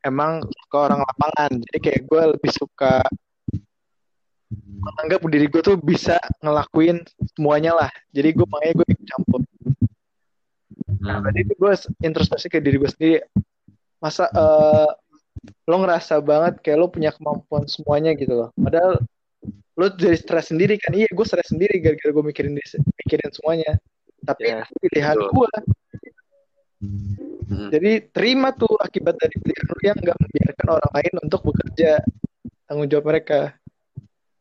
emang 0.01 0.41
ke 0.43 0.77
orang 0.77 1.01
lapangan. 1.01 1.51
Jadi 1.59 1.77
kayak 1.79 2.01
gue 2.05 2.21
lebih 2.35 2.51
suka 2.51 3.01
menganggap 4.81 5.19
diri 5.31 5.47
gue 5.47 5.61
tuh 5.63 5.77
bisa 5.79 6.19
ngelakuin 6.43 7.03
semuanya 7.35 7.71
lah. 7.75 7.91
Jadi 8.11 8.29
gue 8.35 8.47
makanya 8.47 8.73
gue 8.81 8.87
ikut 8.91 9.07
campur. 9.07 9.41
Nah, 11.01 11.21
berarti 11.21 11.39
itu 11.45 11.53
gue 11.53 11.71
introspeksi 12.01 12.47
ke 12.49 12.59
diri 12.59 12.77
gue 12.81 12.89
sendiri. 12.89 13.17
Masa 14.01 14.29
eh, 14.29 14.89
lo 15.65 15.75
ngerasa 15.81 16.21
banget 16.21 16.61
kayak 16.61 16.77
lo 16.81 16.87
punya 16.89 17.13
kemampuan 17.13 17.65
semuanya 17.69 18.13
gitu 18.17 18.33
loh. 18.33 18.49
Padahal 18.57 19.01
lo 19.75 19.85
jadi 19.93 20.17
stres 20.17 20.49
sendiri 20.49 20.79
kan. 20.81 20.95
Iya, 20.95 21.09
gue 21.11 21.25
stres 21.25 21.51
sendiri 21.51 21.81
gara-gara 21.81 22.11
gue 22.11 22.25
mikirin 22.25 22.53
mikirin 23.05 23.31
semuanya. 23.33 23.71
Tapi 24.25 24.41
itu 24.49 24.77
pilihan 24.89 25.17
gue. 25.19 25.51
Hmm. 27.45 27.69
Jadi 27.69 28.09
terima 28.09 28.51
tuh 28.51 28.73
akibat 28.81 29.15
dari 29.21 29.37
pilihan 29.37 29.65
lo 29.69 29.79
yang 29.85 29.97
nggak 30.01 30.17
membiarkan 30.17 30.67
orang 30.81 30.91
lain 30.97 31.13
untuk 31.21 31.41
bekerja 31.45 32.01
tanggung 32.65 32.89
jawab 32.89 33.05
mereka. 33.13 33.53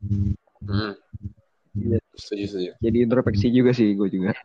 Hmm. 0.05 0.93
Iya. 1.75 1.99
setuju 2.15 2.45
setuju. 2.47 2.71
Jadi 2.79 2.97
introspeksi 3.03 3.47
juga 3.51 3.71
sih 3.75 3.99
gue 3.99 4.09
juga. 4.09 4.31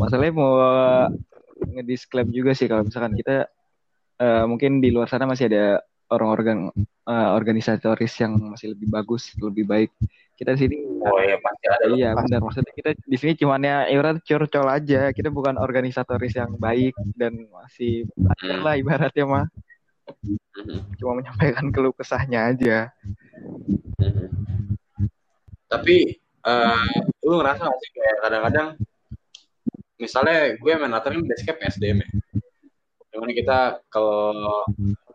Masalahnya 0.00 0.34
mau 0.36 0.52
ngedisklaim 1.56 2.28
juga 2.30 2.52
sih 2.52 2.68
kalau 2.68 2.84
misalkan 2.84 3.16
kita 3.16 3.48
eh, 4.20 4.44
mungkin 4.44 4.84
di 4.84 4.92
luar 4.92 5.08
sana 5.08 5.24
masih 5.24 5.48
ada 5.48 5.80
orang-orang 6.12 6.68
eh, 7.08 7.28
organisatoris 7.32 8.12
yang 8.20 8.36
masih 8.52 8.76
lebih 8.76 8.92
bagus 8.92 9.32
lebih 9.40 9.64
baik. 9.64 9.90
Kita 10.36 10.52
di 10.52 10.68
sini 10.68 10.76
oh 11.00 11.20
iya 11.24 11.40
pasti 11.40 11.64
ada 11.64 11.84
iya 11.96 12.10
benar. 12.12 12.44
Maksudnya 12.44 12.72
kita 12.76 12.90
di 12.92 13.16
sini 13.16 13.32
cuman 13.40 13.60
ya 13.64 13.88
ibarat 13.88 14.20
curcol 14.20 14.68
aja. 14.68 15.08
Kita 15.16 15.32
bukan 15.32 15.56
organisatoris 15.56 16.36
yang 16.36 16.60
baik 16.60 16.92
dan 17.16 17.48
masih 17.48 18.04
belajar 18.12 18.60
lah 18.60 18.74
ibaratnya 18.76 19.24
mah. 19.24 19.48
Hmm. 20.06 20.86
cuma 21.02 21.18
menyampaikan 21.18 21.66
keluh 21.74 21.90
kesahnya 21.90 22.54
aja 22.54 22.94
Tapi 25.66 25.96
eh 26.46 26.90
lu 27.26 27.42
ngerasa 27.42 27.66
gak 27.66 27.80
sih 27.82 27.90
kayak 27.90 28.16
kadang-kadang 28.22 28.68
misalnya 29.98 30.54
gue 30.54 30.72
main 30.78 30.92
latar 30.92 31.12
basecamp 31.16 31.58
SDM 31.58 32.04
ya. 32.04 32.08
Di 33.10 33.16
mana 33.16 33.32
kita 33.32 33.58
kalau 33.88 34.62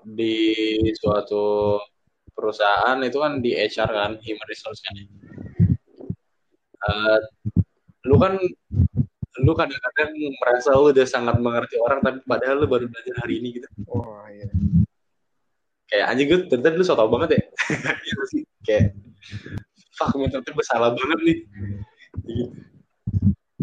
di 0.02 0.76
suatu 0.98 1.78
perusahaan 2.34 2.98
itu 3.06 3.18
kan 3.22 3.38
di 3.40 3.54
HR 3.54 3.90
kan, 3.94 4.12
human 4.26 4.48
resource 4.50 4.82
kan. 4.82 4.96
Eh, 6.82 7.20
lu 8.10 8.18
kan 8.18 8.34
lu 9.40 9.54
kadang-kadang 9.56 10.12
merasa 10.42 10.76
lu 10.76 10.92
udah 10.92 11.08
sangat 11.08 11.40
mengerti 11.40 11.80
orang 11.80 12.04
tapi 12.04 12.20
padahal 12.28 12.60
lu 12.60 12.68
baru 12.68 12.86
belajar 12.92 13.16
hari 13.24 13.40
ini 13.40 13.62
gitu. 13.62 13.68
oh 13.88 14.28
iya 14.28 14.50
kayak 15.92 16.06
anjing 16.08 16.28
gue 16.32 16.40
ternyata 16.48 16.80
lu 16.80 16.86
so 16.88 16.96
tau 16.96 17.12
banget 17.12 17.36
ya. 17.36 17.42
Iya 18.08 18.24
sih. 18.32 18.42
Kayak 18.64 18.96
fuck 19.94 20.16
gue 20.16 20.28
ternyata 20.32 20.50
gue 20.56 20.66
salah 20.66 20.90
banget 20.96 21.20
nih. 21.28 21.38
Gitu. 22.28 22.44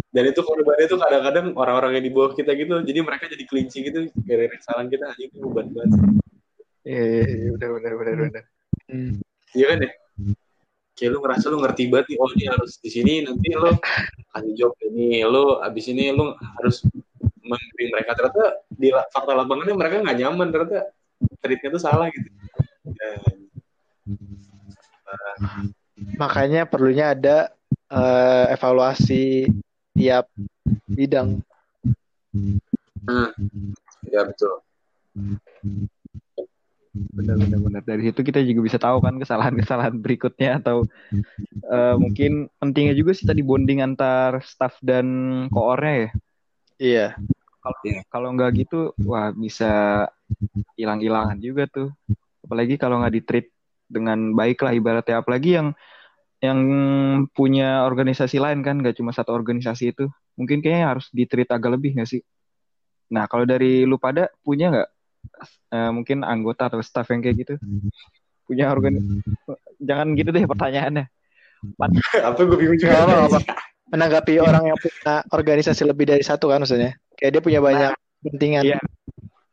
dan 0.09 0.25
itu 0.25 0.41
korbannya 0.41 0.89
tuh 0.89 0.97
kadang-kadang 0.97 1.53
orang-orang 1.53 2.01
yang 2.01 2.05
di 2.09 2.13
bawah 2.17 2.33
kita 2.33 2.57
gitu 2.57 2.81
jadi 2.81 3.05
mereka 3.05 3.29
jadi 3.29 3.45
kelinci 3.45 3.85
gitu 3.85 4.09
gara-gara 4.25 4.57
kesalahan 4.57 4.89
kita 4.89 5.05
anjing 5.05 5.29
itu 5.29 5.39
beban 5.45 5.69
banget 5.69 6.01
iya 6.89 7.03
iya, 7.05 7.25
iya 7.29 7.49
benar 7.53 7.71
benar 7.77 7.93
benar 8.17 8.45
Hmm. 8.89 9.21
iya 9.53 9.67
kan 9.69 9.85
ya? 9.85 9.91
Kayak 10.97 11.11
lu 11.13 11.19
ngerasa 11.21 11.45
lu 11.53 11.61
ngerti 11.61 11.83
banget 11.93 12.07
nih 12.09 12.19
oh 12.25 12.31
ini 12.33 12.45
harus 12.49 12.73
di 12.81 12.89
sini 12.89 13.13
nanti 13.21 13.49
lu 13.53 13.69
kasih 14.33 14.53
job 14.57 14.73
ini 14.89 15.23
lu 15.29 15.61
abis 15.61 15.85
ini 15.93 16.09
lu 16.09 16.33
harus 16.33 16.81
membimbing 17.45 17.89
mereka 17.93 18.17
ternyata 18.17 18.65
di 18.73 18.89
fakta 18.91 19.33
lapangannya 19.37 19.77
mereka 19.77 19.95
nggak 20.03 20.19
nyaman 20.25 20.49
ternyata 20.49 20.89
treatnya 21.43 21.71
tuh 21.75 21.83
salah 21.83 22.07
gitu 22.11 22.29
Ya, 22.89 23.11
Makanya 26.17 26.65
perlunya 26.65 27.13
ada 27.13 27.53
eh, 27.93 28.45
evaluasi 28.57 29.49
tiap 29.93 30.33
bidang. 30.89 31.45
Hmm. 32.33 33.29
Ya 34.09 34.25
betul. 34.25 34.65
benar 37.15 37.37
benar 37.39 37.61
benar 37.63 37.83
dari 37.87 38.11
situ 38.11 38.21
kita 38.27 38.43
juga 38.43 38.61
bisa 38.65 38.79
tahu 38.81 38.99
kan 38.99 39.21
kesalahan-kesalahan 39.23 40.03
berikutnya 40.03 40.59
atau 40.59 40.83
eh, 41.63 41.95
mungkin 41.95 42.51
pentingnya 42.59 42.95
juga 42.97 43.15
sih 43.15 43.29
tadi 43.29 43.45
bonding 43.45 43.85
antar 43.85 44.43
staff 44.43 44.75
dan 44.83 45.07
koornya 45.53 45.95
ya 45.95 46.11
Iya. 46.79 47.07
Iya. 47.59 48.07
kalau 48.07 48.33
nggak 48.39 48.51
gitu 48.65 48.95
wah 49.03 49.35
bisa 49.35 50.07
hilang-hilangan 50.79 51.39
juga 51.43 51.67
tuh. 51.67 51.89
Apalagi 52.45 52.79
kalau 52.79 53.03
nggak 53.03 53.15
ditreat 53.19 53.47
dengan 53.89 54.33
baik 54.33 54.63
lah 54.63 54.73
ibaratnya. 54.73 55.21
Apalagi 55.21 55.51
yang 55.59 55.69
yang 56.39 56.61
punya 57.35 57.83
organisasi 57.83 58.39
lain 58.39 58.63
kan 58.63 58.79
nggak 58.79 58.95
cuma 58.97 59.11
satu 59.11 59.35
organisasi 59.35 59.97
itu. 59.97 60.07
Mungkin 60.39 60.63
kayaknya 60.63 60.97
harus 60.97 61.11
ditreat 61.11 61.51
agak 61.51 61.77
lebih 61.77 61.99
nggak 61.99 62.09
sih? 62.09 62.23
Nah 63.11 63.27
kalau 63.27 63.43
dari 63.49 63.83
lu 63.83 63.99
pada 63.99 64.31
punya 64.47 64.71
nggak 64.71 64.89
eh, 65.75 65.91
mungkin 65.91 66.23
anggota 66.23 66.71
atau 66.71 66.79
staff 66.79 67.11
yang 67.11 67.21
kayak 67.27 67.37
gitu? 67.43 67.55
Punya 68.47 68.71
organ 68.71 69.21
jangan 69.83 70.15
gitu 70.15 70.31
deh 70.31 70.47
pertanyaannya. 70.47 71.07
Apa 72.23 72.39
gue 72.47 72.57
bingung 72.57 72.79
Nggak 72.79 73.03
apa-apa. 73.03 73.39
Menanggapi 73.93 74.37
orang 74.37 74.69
yang 74.69 74.79
punya 74.79 75.25
organisasi 75.33 75.83
lebih 75.89 76.05
dari 76.05 76.21
satu 76.21 76.53
kan 76.53 76.61
maksudnya. 76.61 76.93
Kayak 77.19 77.31
dia 77.35 77.43
punya 77.43 77.61
banyak 77.61 77.93
kepentingan. 78.23 78.63
Iya. 78.65 78.81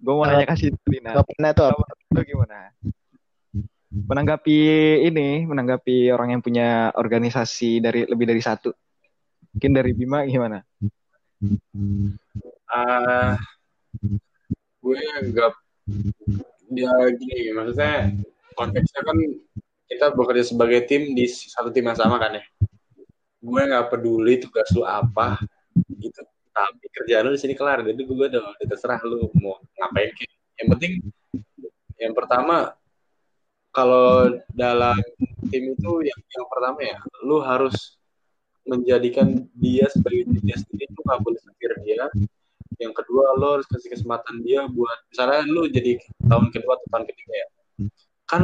gue 0.06 0.14
mau 0.14 0.22
nanya 0.30 0.46
kasih 0.46 0.70
Lina 0.86 1.18
Nggak 1.18 1.28
pernah 1.34 1.52
tuh. 1.58 1.74
Apa? 1.74 1.86
lu 2.14 2.22
gimana? 2.22 2.58
Menanggapi 3.90 4.58
ini 5.02 5.50
menanggapi 5.50 6.14
orang 6.14 6.38
yang 6.38 6.42
punya 6.46 6.94
organisasi 6.94 7.82
dari 7.82 8.06
lebih 8.06 8.30
dari 8.30 8.42
satu. 8.44 8.70
Mungkin 9.58 9.72
dari 9.74 9.92
Bima 9.98 10.22
gimana? 10.30 10.62
Ah, 12.70 13.34
gue 14.84 15.00
nggak 15.34 15.52
ya 16.76 16.92
gini 17.14 17.54
maksudnya 17.54 18.10
konteksnya 18.58 19.02
kan 19.06 19.18
kita 19.86 20.06
bekerja 20.18 20.44
sebagai 20.50 20.82
tim 20.90 21.14
di 21.14 21.26
satu 21.30 21.70
tim 21.74 21.90
yang 21.90 21.98
sama 21.98 22.22
kan 22.22 22.38
ya. 22.38 22.44
Gue 23.42 23.62
nggak 23.66 23.90
peduli 23.90 24.38
tugas 24.38 24.70
lu 24.78 24.86
apa 24.86 25.42
gitu 25.98 26.22
tapi 26.56 26.88
kerjaan 26.88 27.28
lu 27.28 27.36
di 27.36 27.42
sini 27.44 27.54
kelar 27.54 27.84
jadi 27.84 28.00
gue 28.00 28.16
udah, 28.16 28.42
udah 28.56 28.68
terserah 28.72 29.04
lu 29.04 29.28
mau 29.44 29.60
ngapain 29.76 30.16
kek. 30.16 30.32
yang 30.56 30.68
penting 30.72 30.92
yang 32.00 32.14
pertama 32.16 32.72
kalau 33.76 34.40
dalam 34.56 34.96
tim 35.52 35.76
itu 35.76 35.92
yang 36.08 36.20
yang 36.32 36.48
pertama 36.48 36.80
ya 36.80 36.98
lu 37.28 37.44
harus 37.44 38.00
menjadikan 38.64 39.46
dia 39.60 39.86
sebagai 39.92 40.32
dirinya 40.32 40.56
sendiri 40.56 40.90
lu 40.96 41.02
nggak 41.06 41.22
boleh 41.22 41.40
setir 41.44 41.72
dia. 41.86 42.08
Yang 42.82 43.04
kedua 43.04 43.36
lo 43.38 43.60
harus 43.60 43.68
kasih 43.70 43.94
kesempatan 43.94 44.42
dia 44.42 44.66
buat 44.72 44.96
misalnya 45.12 45.44
lu 45.48 45.68
jadi 45.70 46.00
tahun 46.24 46.50
kedua 46.56 46.80
atau 46.80 46.88
tahun 46.88 47.06
ketiga 47.12 47.34
ya 47.36 47.48
kan 48.26 48.44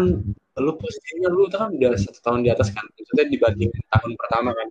lu 0.62 0.72
posisinya 0.78 1.30
lu 1.32 1.50
kan 1.50 1.74
udah 1.74 1.98
satu 1.98 2.20
tahun 2.22 2.46
di 2.46 2.50
atas 2.54 2.70
kan 2.70 2.86
maksudnya 2.86 3.26
dibanding 3.34 3.72
tahun 3.90 4.12
pertama 4.14 4.54
kan 4.54 4.68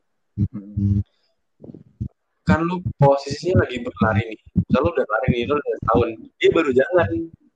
kan 2.50 2.60
lu 2.66 2.82
posisinya 2.98 3.62
lagi 3.62 3.78
berlari 3.78 4.22
nih. 4.34 4.40
Misalnya 4.58 4.82
lu 4.82 4.90
udah 4.90 5.06
lari 5.06 5.28
nih 5.30 5.42
lu 5.46 5.54
udah 5.54 5.74
tahun 5.94 6.08
dia 6.42 6.50
baru 6.50 6.70
jalan 6.74 7.10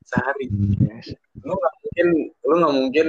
sehari. 0.07 0.47
Lu 1.43 1.53
nggak 1.59 1.75
mungkin 1.83 2.09
lu 2.47 2.55
nggak 2.63 2.75
mungkin 2.79 3.09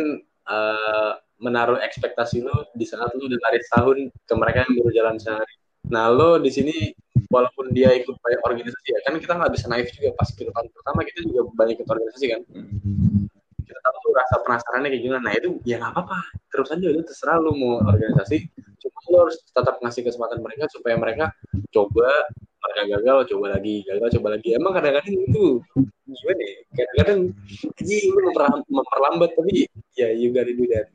eh, 0.50 1.12
menaruh 1.38 1.78
ekspektasi 1.86 2.42
lu 2.42 2.56
di 2.74 2.86
saat 2.90 3.14
lu 3.14 3.30
udah 3.30 3.40
lari 3.46 3.60
setahun 3.62 3.98
ke 4.10 4.34
mereka 4.34 4.58
yang 4.66 4.74
baru 4.82 4.92
jalan 4.98 5.16
sehari. 5.22 5.56
Nah 5.94 6.10
lo 6.10 6.42
di 6.42 6.50
sini 6.50 6.76
walaupun 7.30 7.72
dia 7.72 7.94
ikut 7.96 8.16
banyak 8.20 8.42
organisasi 8.44 8.88
ya 8.92 9.00
kan 9.08 9.14
kita 9.18 9.34
nggak 9.36 9.54
bisa 9.54 9.66
naif 9.72 9.92
juga 9.96 10.14
pas 10.16 10.30
kita 10.32 10.52
tahun 10.52 10.68
pertama 10.72 11.00
kita 11.04 11.20
juga 11.28 11.42
banyak 11.56 11.74
ikut 11.80 11.90
organisasi 11.90 12.26
kan 12.32 12.42
kita 13.66 13.80
tahu 13.82 13.96
tuh 14.00 14.12
rasa 14.14 14.36
penasarannya 14.46 14.90
kayak 14.94 15.04
gimana. 15.04 15.22
Nah 15.26 15.34
itu 15.34 15.50
ya 15.66 15.76
nggak 15.82 15.92
apa-apa. 15.98 16.20
Terus 16.54 16.70
aja 16.72 16.88
itu 16.94 17.02
terserah 17.04 17.38
lu 17.42 17.52
mau 17.58 17.82
organisasi. 17.82 18.38
Cuma 18.80 19.00
lo 19.10 19.18
harus 19.28 19.38
tetap 19.42 19.76
ngasih 19.82 20.02
kesempatan 20.06 20.40
mereka 20.46 20.70
supaya 20.70 20.96
mereka 20.96 21.26
coba 21.74 22.10
mereka 22.66 22.82
gagal 22.98 23.18
coba 23.36 23.46
lagi 23.58 23.76
gagal 23.86 24.10
coba 24.22 24.28
lagi. 24.38 24.50
Emang 24.54 24.72
kadang-kadang 24.74 25.16
itu 25.18 25.46
gimana 26.06 26.42
ya? 26.42 26.56
Kadang-kadang 26.74 27.20
lu 27.82 28.20
memperlam- 28.30 28.68
memperlambat 28.70 29.30
tapi 29.34 29.54
ya 29.98 30.10
you 30.14 30.30
gotta 30.30 30.54
do 30.54 30.66
that. 30.70 30.88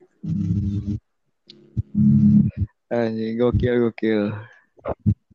Anjing, 2.90 3.38
gokil, 3.38 3.74
gokil. 3.86 4.34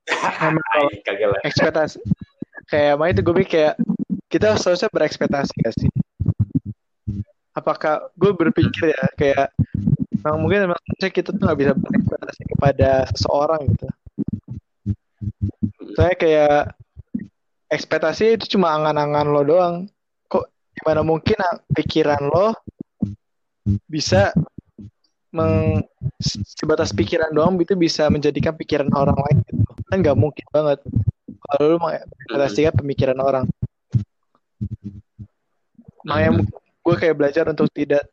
Ekspektasi 1.48 2.00
kayak 2.70 2.98
main 2.98 3.14
itu 3.14 3.22
gue 3.22 3.36
mikir 3.36 3.50
kayak 3.50 3.76
kita 4.30 4.58
seharusnya 4.58 4.90
berekspektasi 4.90 5.54
gak 5.62 5.76
sih 5.78 5.90
apakah 7.56 8.12
gue 8.20 8.32
berpikir 8.36 8.92
ya 8.92 9.04
kayak 9.16 9.48
memang 10.20 10.40
mungkin 10.44 10.60
memang 10.70 10.80
kita 11.00 11.32
tuh 11.32 11.40
nggak 11.40 11.60
bisa 11.60 11.72
berekspektasi 11.74 12.42
kepada 12.52 12.92
seseorang 13.16 13.62
gitu. 13.72 13.88
Saya 15.96 16.14
kayak 16.20 16.76
ekspektasi 17.72 18.36
itu 18.36 18.60
cuma 18.60 18.76
angan-angan 18.76 19.32
lo 19.32 19.42
doang. 19.48 19.76
Kok 20.28 20.46
gimana 20.76 21.02
mungkin 21.08 21.40
pikiran 21.72 22.28
lo 22.28 22.60
bisa 23.88 24.36
meng 25.32 25.84
sebatas 26.60 26.92
pikiran 26.92 27.32
doang 27.32 27.56
itu 27.60 27.76
bisa 27.76 28.08
menjadikan 28.12 28.56
pikiran 28.56 28.92
orang 28.92 29.16
lain 29.16 29.38
gitu. 29.48 29.64
Kan 29.88 30.04
nggak 30.04 30.18
mungkin 30.20 30.46
banget. 30.52 30.80
Kalau 31.46 31.64
lu 31.72 31.78
mengekspektasikan 31.80 32.74
pemikiran 32.76 33.20
orang. 33.22 33.46
Makanya 36.06 36.44
gue 36.86 36.96
kayak 36.96 37.16
belajar 37.18 37.50
untuk 37.50 37.66
tidak 37.74 38.06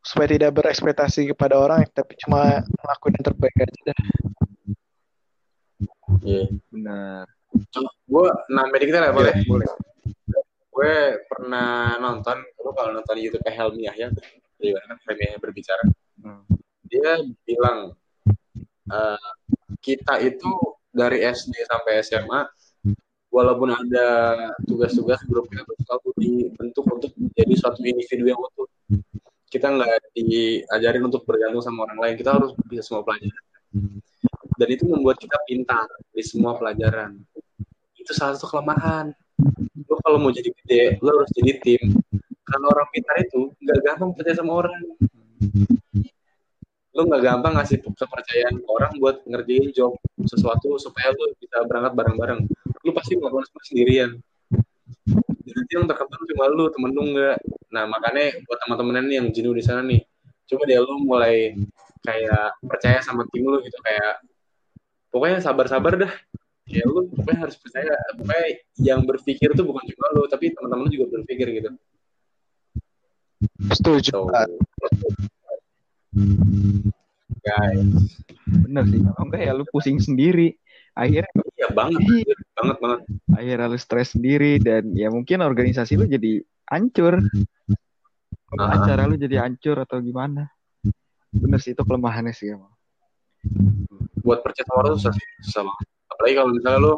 supaya 0.00 0.32
tidak 0.32 0.56
berekspektasi 0.56 1.28
kepada 1.36 1.60
orang 1.60 1.84
tapi 1.92 2.16
cuma 2.24 2.64
ngelakuin 2.64 3.14
yang 3.20 3.26
terbaik 3.28 3.56
aja 3.60 3.80
deh. 3.84 3.98
Iya. 6.24 6.44
Benar. 6.72 7.24
gue 8.10 8.26
nambah 8.52 8.78
dikit 8.78 8.94
lah 9.00 9.12
boleh 9.12 9.34
Iya, 9.36 9.46
boleh 9.46 9.68
gue 10.70 10.94
pernah 11.28 11.98
nonton 11.98 12.40
lu 12.62 12.70
kalau 12.72 12.94
nonton 12.96 13.14
di 13.18 13.28
YouTube 13.28 13.44
Helmi 13.44 13.84
Yahya 13.84 14.08
mana 14.08 14.94
Helmi 15.04 15.22
Yahya 15.28 15.38
berbicara 15.38 15.84
Hmm. 16.20 16.44
dia 16.84 17.16
bilang 17.48 17.96
eh, 18.92 19.30
kita 19.80 20.20
itu 20.20 20.52
dari 20.92 21.24
SD 21.24 21.64
sampai 21.64 22.04
SMA 22.04 22.44
walaupun 23.30 23.70
ada 23.70 24.06
tugas-tugas 24.66 25.22
grup 25.24 25.46
tuh 25.46 25.78
selalu 25.86 26.10
dibentuk 26.18 26.84
untuk 26.90 27.10
menjadi 27.14 27.54
suatu 27.56 27.80
individu 27.86 28.26
yang 28.26 28.38
utuh. 28.38 28.66
Kita 29.50 29.70
nggak 29.70 30.14
diajarin 30.14 31.02
untuk 31.06 31.26
bergantung 31.26 31.62
sama 31.62 31.86
orang 31.86 31.98
lain 31.98 32.14
kita 32.18 32.38
harus 32.38 32.54
bisa 32.66 32.82
semua 32.86 33.02
pelajaran. 33.06 33.44
Dan 34.58 34.68
itu 34.68 34.84
membuat 34.86 35.16
kita 35.18 35.38
pintar 35.46 35.86
di 36.10 36.22
semua 36.26 36.58
pelajaran. 36.58 37.18
Itu 37.96 38.12
salah 38.12 38.36
satu 38.36 38.50
kelemahan. 38.50 39.14
Lo 39.88 39.96
kalau 40.04 40.18
mau 40.20 40.34
jadi 40.34 40.50
gede 40.52 40.98
lo 41.00 41.22
harus 41.22 41.30
jadi 41.34 41.52
tim. 41.62 41.82
Karena 42.46 42.66
orang 42.66 42.86
pintar 42.90 43.14
itu 43.22 43.54
nggak 43.62 43.78
gampang 43.86 44.10
percaya 44.14 44.36
sama 44.38 44.52
orang. 44.58 44.82
Lo 46.90 47.00
nggak 47.06 47.22
gampang 47.22 47.52
ngasih 47.58 47.78
kepercayaan 47.78 48.54
ke 48.58 48.68
orang 48.68 48.92
buat 48.98 49.16
ngerjain 49.26 49.70
job 49.70 49.94
sesuatu 50.26 50.78
supaya 50.78 51.14
lo 51.14 51.30
bisa 51.38 51.62
berangkat 51.66 51.92
bareng-bareng 51.94 52.40
lo 52.90 52.92
pasti 52.98 53.14
melakukan 53.14 53.46
semua 53.46 53.62
sendirian 53.62 54.10
nanti 55.50 55.72
yang 55.78 55.86
terkembang 55.86 56.22
cuma 56.26 56.44
lo 56.50 56.64
temen 56.74 56.90
lo 56.90 57.02
nggak 57.14 57.36
nah 57.70 57.86
makanya 57.86 58.34
buat 58.42 58.58
teman-teman 58.66 59.06
ini 59.06 59.14
yang 59.22 59.28
jenuh 59.30 59.54
di 59.54 59.62
sana 59.62 59.86
nih 59.86 60.02
coba 60.50 60.62
deh 60.66 60.78
lo 60.82 60.94
mulai 60.98 61.54
kayak 62.02 62.58
percaya 62.66 62.98
sama 63.06 63.22
tim 63.30 63.46
lo 63.46 63.62
gitu 63.62 63.78
kayak 63.86 64.26
pokoknya 65.14 65.38
sabar-sabar 65.38 65.94
dah 65.94 66.12
ya 66.66 66.82
lu 66.86 67.06
pokoknya 67.14 67.38
harus 67.46 67.56
percaya 67.58 67.94
pokoknya 68.18 68.46
yang 68.82 69.00
berpikir 69.06 69.54
tuh 69.54 69.66
bukan 69.66 69.86
cuma 69.86 70.06
lu 70.18 70.26
tapi 70.26 70.50
teman-teman 70.50 70.86
lu 70.86 70.90
juga 70.90 71.06
berpikir 71.14 71.46
gitu 71.62 71.70
Setuju. 73.70 74.10
so, 74.10 74.28
guys 77.40 78.18
Bener 78.50 78.84
sih. 78.90 79.00
Kalau 79.02 79.24
enggak 79.26 79.42
ya 79.46 79.52
lu 79.54 79.64
pusing 79.70 79.98
sendiri. 80.02 80.58
Akhirnya 81.00 81.32
iya 81.56 81.68
banget 81.72 82.00
Iya. 82.04 82.34
banget 82.60 82.76
banget 82.76 83.00
akhirnya 83.32 83.66
lu 83.72 83.78
stres 83.80 84.12
sendiri 84.12 84.60
dan 84.60 84.92
ya 84.92 85.08
mungkin 85.08 85.40
organisasi 85.40 85.96
lu 85.96 86.04
jadi 86.04 86.44
hancur. 86.68 87.16
Ah. 88.60 88.76
Acara 88.76 89.08
lu 89.08 89.16
jadi 89.16 89.40
hancur 89.40 89.80
atau 89.80 89.96
gimana. 90.04 90.52
Bener 91.32 91.56
sih 91.62 91.72
itu 91.72 91.80
kelemahannya 91.80 92.36
sih 92.36 92.52
emang. 92.52 92.68
buat 94.20 94.44
percaya 94.44 94.68
sama 94.68 94.84
orang 94.84 95.00
susah 95.00 95.12
sih 95.16 95.26
susah 95.48 95.62
banget 95.64 95.86
apalagi 96.12 96.34
kalau 96.36 96.50
misalnya 96.52 96.78
lu 96.84 96.94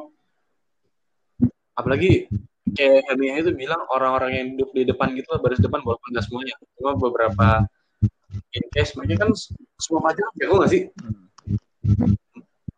apalagi 1.78 2.12
kayak 2.74 3.06
Hermia 3.06 3.38
itu 3.38 3.54
bilang 3.54 3.78
orang-orang 3.94 4.30
yang 4.34 4.46
duduk 4.58 4.74
di 4.74 4.82
depan 4.90 5.14
gitu 5.14 5.30
lah 5.30 5.38
baris 5.38 5.62
depan 5.62 5.86
walaupun 5.86 6.08
nggak 6.10 6.24
semuanya 6.26 6.58
cuma 6.74 6.98
beberapa 6.98 7.62
in 8.58 8.64
case 8.74 8.98
mereka 8.98 9.22
kan 9.22 9.30
semua 9.78 10.02
pelajaran 10.02 10.32
jago 10.34 10.54
nggak 10.58 10.72
sih 10.74 10.82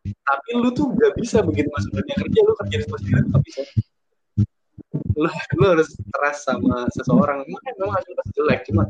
tapi 0.05 0.49
lu 0.57 0.69
tuh 0.77 0.93
gak 0.97 1.15
bisa 1.17 1.41
begitu 1.41 1.69
masuk 1.73 1.91
dunia 1.97 2.17
kerja 2.21 2.39
lu 2.45 2.53
kerja 2.61 2.77
di 2.77 2.87
posisi 2.89 3.11
itu 3.13 3.29
gak 3.33 3.45
bisa 3.45 3.61
lu, 5.15 5.29
lu 5.31 5.65
harus 5.65 5.89
trust 6.13 6.41
sama 6.45 6.87
seseorang 6.93 7.43
emang 7.47 7.63
memang 7.75 7.91
hasil 7.97 8.13
pasti 8.19 8.33
jelek 8.37 8.61
cuma 8.69 8.83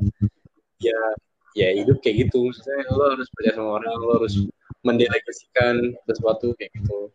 ya 0.82 1.00
ya 1.54 1.68
hidup 1.70 2.02
kayak 2.02 2.28
gitu 2.28 2.50
maksudnya 2.50 2.82
lu 2.90 3.02
harus 3.14 3.28
percaya 3.30 3.54
sama 3.54 3.70
orang 3.78 3.92
lu 4.02 4.08
harus 4.18 4.34
mendelegasikan 4.84 5.94
sesuatu 6.04 6.52
kayak 6.58 6.74
gitu 6.76 7.14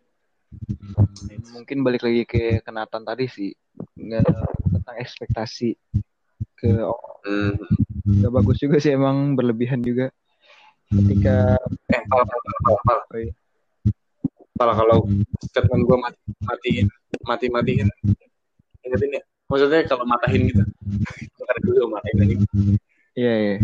Mungkin 1.53 1.85
balik 1.85 2.01
lagi 2.05 2.23
ke 2.25 2.61
kenatan 2.65 3.05
tadi 3.05 3.25
sih. 3.29 3.51
Nggak 3.97 4.25
tentang 4.73 4.97
ekspektasi 4.97 5.77
ke 6.57 6.71
hmm. 7.25 7.55
nggak 8.19 8.33
bagus 8.33 8.57
juga 8.59 8.81
sih 8.81 8.95
emang 8.95 9.37
berlebihan 9.37 9.81
juga. 9.85 10.09
Ketika 10.89 11.57
eh 11.93 12.01
Oh, 12.69 13.17
iya. 13.17 13.33
Kalau 14.59 14.73
kalau 14.75 14.97
statement 15.39 15.87
gue 15.87 15.97
mati 15.97 16.19
matiin 16.43 16.87
mati 17.23 17.45
matiin 17.47 17.87
ingetin 18.83 19.17
ya? 19.17 19.23
Maksudnya 19.49 19.81
kalau 19.89 20.05
matahin 20.05 20.51
gitu. 20.51 20.61
Ntar 21.41 21.57
dulu 21.65 21.89
matain 21.89 22.15
lagi. 22.21 22.35
Iya 23.17 23.33
iya. 23.39 23.55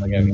oke 0.00 0.16
oke. 0.18 0.32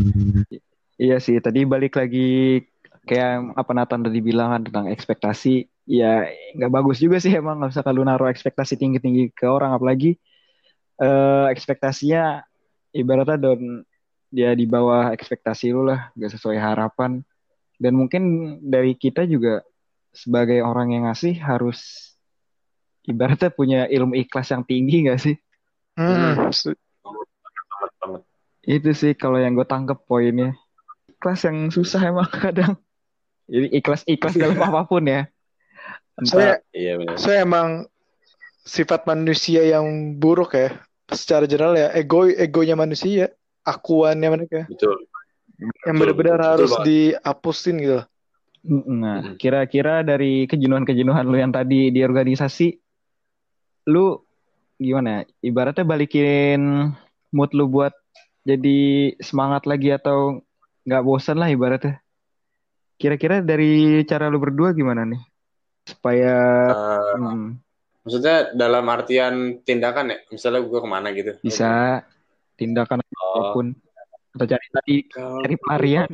Iya 1.00 1.16
sih, 1.20 1.36
tadi 1.40 1.64
balik 1.68 1.96
lagi 1.96 2.60
kayak 3.04 3.56
apa 3.56 3.72
Nathan 3.72 4.04
tadi 4.04 4.20
bilang 4.24 4.48
kan 4.52 4.62
tentang 4.64 4.86
ekspektasi. 4.88 5.68
Ya 5.90 6.30
nggak 6.56 6.72
bagus 6.72 7.02
juga 7.02 7.18
sih 7.20 7.34
emang 7.34 7.60
nggak 7.60 7.72
usah 7.74 7.84
kalau 7.84 8.06
naruh 8.06 8.30
ekspektasi 8.32 8.80
tinggi-tinggi 8.80 9.34
ke 9.36 9.44
orang. 9.44 9.76
Apalagi 9.76 10.16
eh 11.00 11.46
ekspektasinya 11.52 12.44
ibaratnya 12.96 13.36
don 13.36 13.84
dia 14.30 14.54
di 14.54 14.64
bawah 14.64 15.10
ekspektasi 15.10 15.74
lu 15.74 15.84
lah, 15.84 16.08
nggak 16.16 16.32
sesuai 16.38 16.56
harapan. 16.56 17.20
Dan 17.80 17.96
mungkin 17.96 18.22
dari 18.60 18.92
kita 18.92 19.24
juga 19.24 19.64
sebagai 20.12 20.60
orang 20.60 20.92
yang 20.92 21.08
ngasih 21.08 21.40
harus 21.40 22.12
ibaratnya 23.08 23.48
punya 23.48 23.88
ilmu 23.88 24.12
ikhlas 24.20 24.52
yang 24.52 24.68
tinggi 24.68 25.08
nggak 25.08 25.16
sih? 25.16 25.36
Hmm, 25.96 26.36
banget 26.36 26.76
Itu 28.68 28.92
sih 28.92 29.16
kalau 29.16 29.40
yang 29.40 29.56
gue 29.56 29.64
tangkep 29.64 29.96
poinnya. 30.04 30.52
Ikhlas 31.08 31.48
yang 31.48 31.72
susah 31.72 32.04
emang 32.04 32.28
kadang. 32.44 32.76
Jadi 33.48 33.72
ikhlas 33.72 34.04
ikhlas 34.04 34.36
dalam 34.36 34.60
apa 34.60 34.84
pun 34.84 35.08
ya. 35.08 35.24
Saya 36.20 36.60
iya 36.76 37.00
benar 37.00 37.16
saya 37.16 37.48
emang 37.48 37.88
sifat 38.68 39.08
manusia 39.08 39.64
yang 39.64 40.20
buruk 40.20 40.52
ya. 40.52 40.76
Secara 41.08 41.48
general 41.48 41.74
ya 41.74 41.88
ego 41.96 42.28
egonya 42.28 42.76
manusia, 42.76 43.32
akuannya 43.64 44.28
mereka 44.30 44.68
betul 44.68 45.00
yang 45.60 45.96
benar-benar 45.96 46.40
harus 46.40 46.72
dihapusin 46.84 47.76
gitu. 47.80 48.00
Nah, 48.68 49.40
kira-kira 49.40 50.04
dari 50.04 50.44
kejenuhan-kejenuhan 50.44 51.24
lu 51.24 51.36
yang 51.40 51.52
tadi 51.52 51.88
di 51.88 52.00
organisasi, 52.04 52.76
lu 53.88 54.20
gimana? 54.76 55.24
Ibaratnya 55.40 55.84
balikin 55.88 56.92
mood 57.32 57.50
lu 57.56 57.68
buat 57.72 57.96
jadi 58.44 59.12
semangat 59.20 59.64
lagi 59.64 59.96
atau 59.96 60.44
nggak 60.84 61.04
bosan 61.04 61.40
lah 61.40 61.48
ibaratnya. 61.48 62.04
Kira-kira 63.00 63.40
dari 63.40 64.04
cara 64.04 64.28
lu 64.28 64.36
berdua 64.36 64.76
gimana 64.76 65.08
nih? 65.08 65.20
Supaya 65.88 66.36
Eh, 66.68 67.16
hmm, 67.16 67.56
maksudnya 68.04 68.52
dalam 68.56 68.84
artian 68.88 69.60
tindakan 69.64 70.16
ya 70.16 70.18
misalnya 70.32 70.60
gue 70.64 70.80
ke 70.80 70.88
mana 70.88 71.08
gitu 71.12 71.32
bisa 71.44 72.00
tindakan 72.56 73.04
oh, 73.04 73.32
apa 73.36 73.42
pun 73.52 73.66
atau 74.30 74.46
cari 74.46 74.66
tadi 74.70 74.96
kalau- 75.10 75.42
cari 75.42 75.56
pelarian. 75.58 76.10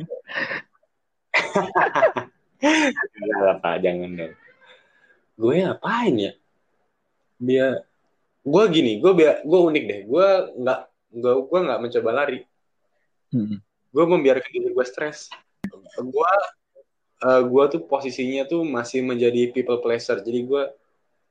Jangan 2.57 3.39
lah 3.47 3.57
pak, 3.61 3.75
jangan 3.85 4.09
dong. 4.17 4.33
Gue 5.37 5.53
ngapain 5.61 6.15
ya? 6.17 6.31
Biar 7.37 7.85
gue 8.41 8.63
gini, 8.73 8.97
gue 8.97 9.11
biar 9.13 9.45
gue 9.45 9.59
unik 9.69 9.83
deh. 9.85 9.99
Gue 10.09 10.27
nggak 10.57 10.79
gue 11.13 11.33
gue 11.45 11.59
nggak 11.61 11.79
mencoba 11.81 12.09
lari. 12.11 12.39
Hmm. 13.29 13.61
Gue 13.93 14.05
membiarkan 14.09 14.49
diri 14.49 14.73
gue 14.73 14.85
stres. 14.87 15.29
Gue 16.01 16.31
eh, 17.21 17.41
gue 17.45 17.63
tuh 17.69 17.81
posisinya 17.85 18.49
tuh 18.49 18.65
masih 18.65 19.01
menjadi 19.05 19.49
people 19.53 19.81
pleaser 19.81 20.21
jadi 20.21 20.45
gue 20.45 20.63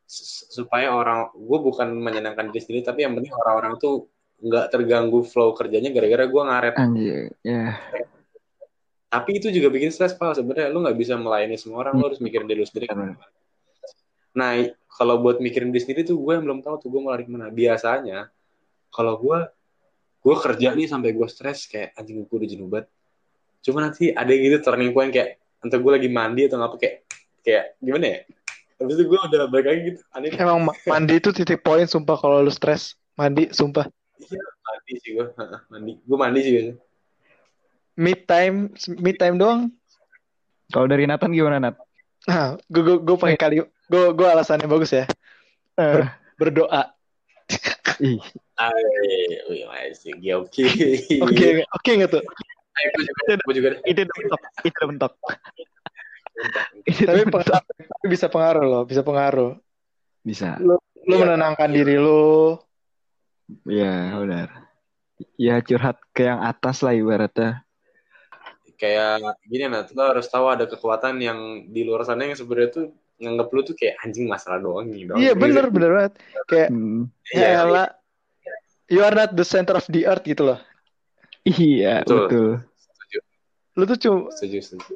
supaya 0.06 0.94
orang 0.94 1.34
gue 1.34 1.58
bukan 1.58 1.90
menyenangkan 1.98 2.54
diri 2.54 2.62
sendiri 2.62 2.82
tapi 2.86 3.02
yang 3.02 3.18
penting 3.18 3.34
orang-orang 3.34 3.74
tuh 3.78 4.06
nggak 4.36 4.66
terganggu 4.68 5.24
flow 5.24 5.56
kerjanya 5.56 5.88
gara-gara 5.90 6.28
gue 6.28 6.42
ngaret 6.44 6.74
Anjir, 6.76 7.32
ya. 7.40 7.80
tapi 9.08 9.40
itu 9.40 9.48
juga 9.48 9.72
bikin 9.72 9.88
stres 9.88 10.12
pal 10.12 10.36
sebenarnya 10.36 10.68
lu 10.68 10.84
nggak 10.84 10.98
bisa 10.98 11.16
melayani 11.16 11.56
semua 11.56 11.86
orang 11.86 11.96
lu 11.96 12.04
harus 12.12 12.20
mikirin 12.20 12.44
diri 12.44 12.60
lu 12.60 12.68
sendiri 12.68 12.92
kan 12.92 12.96
Benar. 13.00 13.16
nah 14.36 14.52
kalau 14.92 15.24
buat 15.24 15.40
mikirin 15.40 15.72
diri 15.72 15.80
sendiri 15.80 16.00
tuh 16.04 16.20
gue 16.20 16.32
yang 16.36 16.44
belum 16.44 16.60
tahu 16.60 16.76
tuh 16.84 16.88
gue 16.92 17.00
mau 17.00 17.16
lari 17.16 17.24
ke 17.24 17.32
mana 17.32 17.48
biasanya 17.48 18.28
kalau 18.92 19.16
gue 19.16 19.38
gue 20.20 20.34
kerja 20.36 20.68
nih 20.76 20.86
sampai 20.90 21.16
gue 21.16 21.28
stres 21.32 21.64
kayak 21.64 21.96
anjing 21.96 22.20
gue 22.20 22.36
udah 22.36 22.48
jenuh 22.48 22.68
banget 22.68 22.86
cuma 23.64 23.78
nanti 23.80 24.12
ada 24.12 24.28
yang 24.28 24.52
gitu 24.52 24.68
turning 24.68 24.92
point 24.92 25.08
kayak 25.08 25.40
entah 25.64 25.80
gue 25.80 25.92
lagi 25.96 26.08
mandi 26.12 26.44
atau 26.44 26.60
ngapa 26.60 26.76
kayak 26.76 26.96
kayak 27.40 27.64
gimana 27.80 28.04
ya 28.04 28.18
habis 28.76 28.94
itu 29.00 29.04
gue 29.08 29.16
udah 29.16 29.48
balik 29.48 29.66
lagi 29.72 29.80
gitu 29.88 30.00
aneh. 30.12 30.28
Emang 30.36 30.68
ma- 30.68 30.76
mandi 30.84 31.16
itu 31.16 31.32
titik 31.32 31.64
poin 31.64 31.88
sumpah 31.88 32.16
kalau 32.20 32.44
lu 32.44 32.52
stres. 32.52 32.92
Mandi 33.16 33.48
sumpah. 33.48 33.88
Mandi 34.16 34.92
sih 35.00 35.10
gue 35.14 35.26
mandi 35.70 35.92
gue 36.00 36.16
mandi 36.18 36.40
sih 36.42 36.52
biasanya 36.54 36.76
Mid 37.96 38.28
time, 38.28 38.76
mid 39.00 39.16
time 39.16 39.40
doang. 39.40 39.72
Kalau 40.68 40.84
dari 40.84 41.08
Nathan 41.08 41.32
gimana 41.32 41.56
Nat? 41.56 41.80
Nah, 42.28 42.60
gue 42.68 42.82
gue 42.84 42.96
gue 43.00 43.16
pakai 43.16 43.40
kali 43.40 43.54
gue 43.64 44.04
gue 44.12 44.26
alasannya 44.28 44.68
bagus 44.68 44.92
ya. 44.92 45.08
Eh, 45.80 46.04
Berdoa. 46.36 46.92
ih, 48.04 48.20
oke 50.36 50.62
Oke, 51.24 51.48
oke 51.64 51.90
nggak 51.96 52.10
tuh? 52.12 52.20
Ayo, 52.76 52.88
gue 52.92 53.04
juga 53.08 53.56
juga 53.56 53.70
itu 53.88 54.00
udah 54.04 54.16
mentok, 54.20 54.42
itu 54.60 54.76
udah 54.76 54.88
mentok. 54.92 55.12
Itu 56.84 57.02
Tapi 57.08 57.22
pengaruh, 57.32 57.64
bisa 58.04 58.26
pengaruh 58.28 58.64
loh, 58.68 58.82
bisa 58.84 59.00
pengaruh. 59.00 59.56
Bisa. 60.20 60.60
Lu 60.60 60.76
Iya. 61.06 61.16
menenangkan 61.22 61.70
diri 61.70 61.96
lu. 61.96 62.58
Ya, 63.66 64.10
benar. 64.18 64.48
Ya 65.38 65.62
curhat 65.62 65.96
ke 66.12 66.26
yang 66.26 66.42
atas 66.42 66.82
lah 66.82 66.92
ibaratnya. 66.92 67.62
kayak 68.76 69.40
gini 69.48 69.72
nah 69.72 69.88
lo 69.88 70.04
harus 70.04 70.28
tahu 70.28 70.52
ada 70.52 70.68
kekuatan 70.68 71.16
yang 71.16 71.64
di 71.72 71.80
luar 71.80 72.04
sana 72.04 72.28
yang 72.28 72.36
sebenarnya 72.36 72.76
tuh 72.76 72.86
nganggap 73.16 73.48
lu 73.48 73.64
tuh 73.64 73.72
kayak 73.72 73.96
anjing 74.04 74.28
masalah 74.28 74.60
doang 74.60 74.92
doang 74.92 75.16
Iya 75.16 75.32
bener 75.32 75.72
bener 75.72 75.90
banget. 75.96 76.12
Kayak 76.44 76.68
Hmm, 76.76 77.08
Iya, 77.32 77.48
ya 77.48 77.60
elah, 77.64 77.88
you 78.92 79.00
are 79.00 79.16
not 79.16 79.32
the 79.32 79.48
center 79.48 79.80
of 79.80 79.88
the 79.88 80.04
earth 80.04 80.28
gitu 80.28 80.44
loh. 80.44 80.60
iya, 81.48 82.04
Betul. 82.04 82.28
betul. 82.28 82.50
Lu 83.80 83.82
tuh 83.88 83.96
cuma 83.96 84.28
setuju 84.36 84.60
setuju 84.60 84.94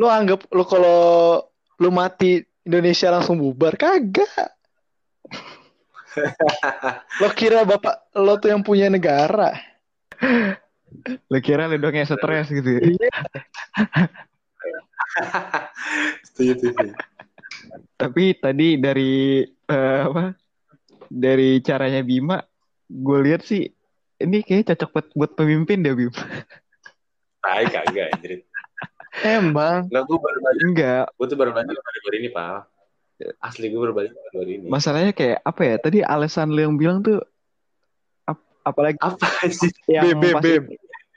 lu 0.00 0.06
anggap 0.08 0.48
lu 0.50 0.64
kalau 0.64 1.38
lu 1.78 1.90
mati 1.92 2.42
Indonesia 2.66 3.14
langsung 3.14 3.38
bubar 3.38 3.74
kagak. 3.78 4.54
Lo 7.20 7.28
kira 7.32 7.64
bapak 7.64 8.12
lo 8.16 8.36
tuh 8.38 8.52
yang 8.52 8.62
punya 8.62 8.88
negara. 8.88 9.56
Lu 11.32 11.38
kira 11.40 11.66
lu 11.68 11.80
dong 11.80 11.96
yang 11.96 12.08
stres 12.08 12.52
gitu. 12.52 12.68
ya? 12.68 12.80
Iya. 12.84 13.12
setuju 16.24 16.52
setuju 16.56 16.96
Tapi 18.00 18.24
tadi 18.36 18.80
dari 18.80 19.44
eh, 19.46 20.00
apa? 20.08 20.36
Dari 21.12 21.60
caranya 21.60 22.00
Bima, 22.00 22.40
gue 22.88 23.18
lihat 23.20 23.44
sih 23.44 23.68
ini 24.22 24.40
kayak 24.40 24.72
cocok 24.72 24.90
buat, 24.94 25.06
buat 25.12 25.32
pemimpin 25.36 25.82
deh 25.82 25.92
Bim. 25.92 26.12
tai 27.42 27.66
kagak 27.68 28.16
Emang. 29.20 29.92
Enggak, 29.92 30.02
gue 30.08 30.18
baru 30.18 30.38
belajar. 30.40 30.62
Enggak, 30.64 31.04
Gue 31.20 31.26
tuh 31.28 31.36
baru 31.36 31.50
belajar 31.52 31.76
baru 31.76 32.16
ini, 32.16 32.28
Pak. 32.32 32.71
Asli 33.38 33.70
gue 33.70 33.78
belajar 33.78 34.14
baru 34.34 34.50
ini. 34.50 34.66
masalahnya 34.66 35.12
kayak 35.14 35.38
apa 35.42 35.62
ya? 35.62 35.76
Tadi 35.78 35.98
alasan 36.02 36.50
lu 36.50 36.60
yang 36.60 36.74
bilang 36.74 37.00
tuh 37.00 37.22
ap- 38.26 38.50
apalagi 38.62 38.98
Apa 38.98 39.26
sih? 39.52 39.70
yang 39.86 40.04
Bim, 40.10 40.18
bim, 40.18 40.34
pasti- 40.34 40.58
bim. 40.58 40.64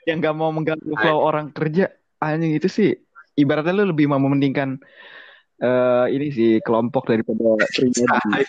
yang 0.06 0.16
gak 0.22 0.36
mau 0.38 0.54
mengganggu 0.54 0.94
flow 0.94 1.18
orang 1.18 1.50
kerja 1.50 1.90
anjing 2.16 2.54
itu 2.54 2.70
sih 2.70 2.90
ibaratnya 3.34 3.74
lu 3.74 3.90
lebih 3.90 4.06
mau 4.06 4.22
mementingkan 4.22 4.78
eh 5.56 6.04
ini 6.14 6.30
sih 6.30 6.50
kelompok 6.62 7.10
daripada 7.10 7.58
pribadi. 7.74 8.44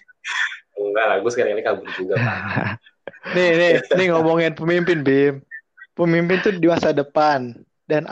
Enggak 0.77 1.05
lah, 1.09 1.17
gue 1.17 1.31
sekarang 1.33 1.57
ini 1.57 1.63
kabur 1.65 1.89
juga, 1.97 2.13
Pak. 2.21 2.37
Nih, 3.35 3.49
nih, 3.59 3.73
nih 3.97 4.07
ngomongin 4.13 4.53
pemimpin, 4.53 5.01
Bim. 5.01 5.41
Pemimpin 5.97 6.37
tuh 6.39 6.53
di 6.53 6.67
masa 6.69 6.93
depan. 6.93 7.57
Dan 7.83 8.05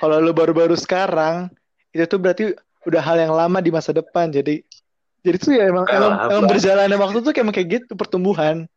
kalau 0.00 0.18
lu 0.18 0.32
baru-baru 0.32 0.74
sekarang, 0.74 1.46
itu 1.92 2.08
tuh 2.08 2.18
berarti 2.18 2.44
udah 2.86 3.02
hal 3.02 3.16
yang 3.18 3.34
lama 3.34 3.58
di 3.58 3.70
masa 3.72 3.90
depan. 3.90 4.30
Jadi 4.30 4.62
jadi 5.22 5.36
tuh 5.36 5.52
ya 5.54 5.64
emang 5.66 5.86
emang, 5.90 6.12
emang 6.30 6.44
berjalannya 6.46 6.96
waktu 6.98 7.18
tuh 7.20 7.32
kayak 7.34 7.50
kayak 7.54 7.68
gitu 7.82 7.92
pertumbuhan. 7.98 8.70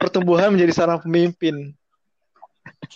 Pertumbuhan 0.00 0.50
menjadi 0.50 0.72
seorang 0.74 0.98
pemimpin. 1.04 1.76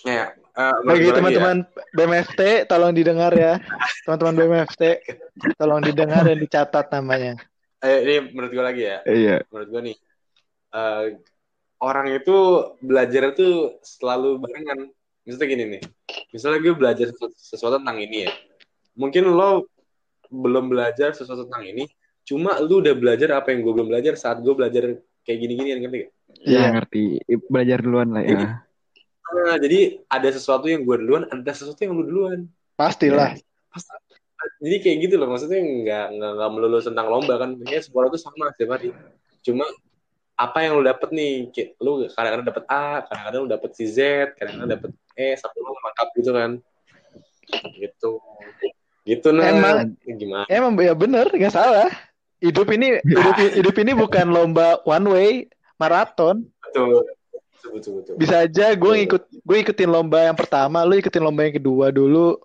Ya, 0.02 0.34
eh, 0.34 0.74
menurut 0.82 0.88
Bagi 0.88 1.06
lagi 1.06 1.16
teman-teman 1.20 1.56
BMFT, 1.94 2.40
tolong 2.66 2.92
didengar 2.96 3.32
ya. 3.36 3.60
Teman-teman 4.02 4.34
BMFT, 4.34 4.82
tolong 5.54 5.80
didengar 5.84 6.26
dan 6.26 6.38
dicatat 6.40 6.90
namanya. 6.90 7.38
ya. 7.38 7.86
Eh, 7.86 7.98
ini 8.02 8.14
menurut 8.34 8.50
gue 8.50 8.64
lagi 8.64 8.82
ya. 8.82 8.98
Iya. 9.06 9.36
Menurut 9.54 9.68
gue 9.70 9.80
nih, 9.92 9.96
eh, 10.74 11.04
orang 11.78 12.06
itu 12.10 12.36
belajar 12.82 13.30
tuh 13.38 13.78
selalu 13.86 14.42
barengan. 14.42 14.90
Misalnya 15.22 15.48
gini 15.52 15.64
nih, 15.76 15.82
misalnya 16.32 16.58
gue 16.64 16.74
belajar 16.74 17.06
sesu- 17.12 17.36
sesuatu 17.36 17.78
tentang 17.78 18.00
ini 18.00 18.26
ya. 18.26 18.32
Mungkin 18.98 19.28
lo 19.28 19.68
belum 20.28 20.70
belajar 20.72 21.16
sesuatu 21.16 21.48
tentang 21.48 21.64
ini, 21.66 21.84
cuma 22.24 22.60
lu 22.60 22.84
udah 22.84 22.94
belajar 22.94 23.32
apa 23.36 23.52
yang 23.52 23.64
gue 23.64 23.72
belum 23.72 23.88
belajar 23.88 24.14
saat 24.14 24.40
gue 24.44 24.54
belajar 24.54 25.00
kayak 25.24 25.38
gini-gini, 25.40 25.68
ngerti 25.80 25.98
gak? 26.04 26.12
Iya 26.44 26.58
Iya. 26.60 26.68
ngerti. 26.76 27.04
Belajar 27.48 27.78
duluan 27.80 28.08
lah 28.12 28.22
ya. 28.24 28.62
Nah, 29.28 29.56
jadi 29.60 30.00
ada 30.08 30.28
sesuatu 30.32 30.68
yang 30.68 30.84
gue 30.88 30.96
duluan, 31.04 31.24
ada 31.28 31.52
sesuatu 31.52 31.80
yang 31.84 31.92
lu 31.96 32.04
duluan. 32.04 32.48
Pastilah. 32.76 33.36
Jadi 34.62 34.76
kayak 34.80 34.96
gitu 35.04 35.14
loh, 35.18 35.28
maksudnya 35.28 35.60
nggak 35.60 36.06
nggak 36.14 36.32
nggak 36.38 36.50
melulu 36.54 36.78
tentang 36.78 37.06
lomba 37.10 37.34
kan, 37.42 37.50
kayak 37.58 37.84
sekolah 37.84 38.08
tuh 38.08 38.20
sama 38.22 38.54
setiap 38.54 38.78
hari. 38.78 38.94
Cuma 39.42 39.66
apa 40.38 40.58
yang 40.62 40.78
lu 40.78 40.86
dapet 40.86 41.10
nih, 41.10 41.50
Kayak 41.50 41.68
lu 41.82 42.06
kadang-kadang 42.06 42.46
dapet 42.46 42.64
A, 42.70 43.02
kadang-kadang 43.02 43.40
lu 43.44 43.50
dapet 43.50 43.70
si 43.74 43.84
Z, 43.90 43.98
kadang-kadang 44.38 44.70
dapet 44.78 44.90
E, 45.18 45.34
satu 45.34 45.58
lu 45.58 45.74
lengkap 45.74 46.08
gitu 46.14 46.30
kan, 46.30 46.50
gitu, 47.74 48.12
gitu 49.08 49.32
nah. 49.32 49.48
Emang. 49.48 49.76
gimana? 50.04 50.44
Emang 50.52 50.76
ya 50.76 50.92
bener, 50.92 51.32
nggak 51.32 51.54
salah. 51.54 51.88
Hidup 52.38 52.68
ini 52.70 53.00
hidup, 53.02 53.34
hidup 53.56 53.76
ini 53.80 53.92
bukan 53.96 54.30
lomba 54.30 54.78
one 54.84 55.06
way, 55.08 55.30
maraton. 55.80 56.44
Betul, 56.68 57.02
betul, 57.58 57.70
betul, 57.74 57.92
betul. 57.98 58.14
Bisa 58.20 58.44
aja 58.44 58.76
gue 58.76 58.92
ngikut 59.02 59.22
gue 59.42 59.56
ikutin 59.64 59.90
lomba 59.90 60.28
yang 60.28 60.36
pertama, 60.38 60.84
lu 60.84 61.00
ikutin 61.00 61.24
lomba 61.24 61.48
yang 61.48 61.56
kedua 61.56 61.90
dulu. 61.90 62.38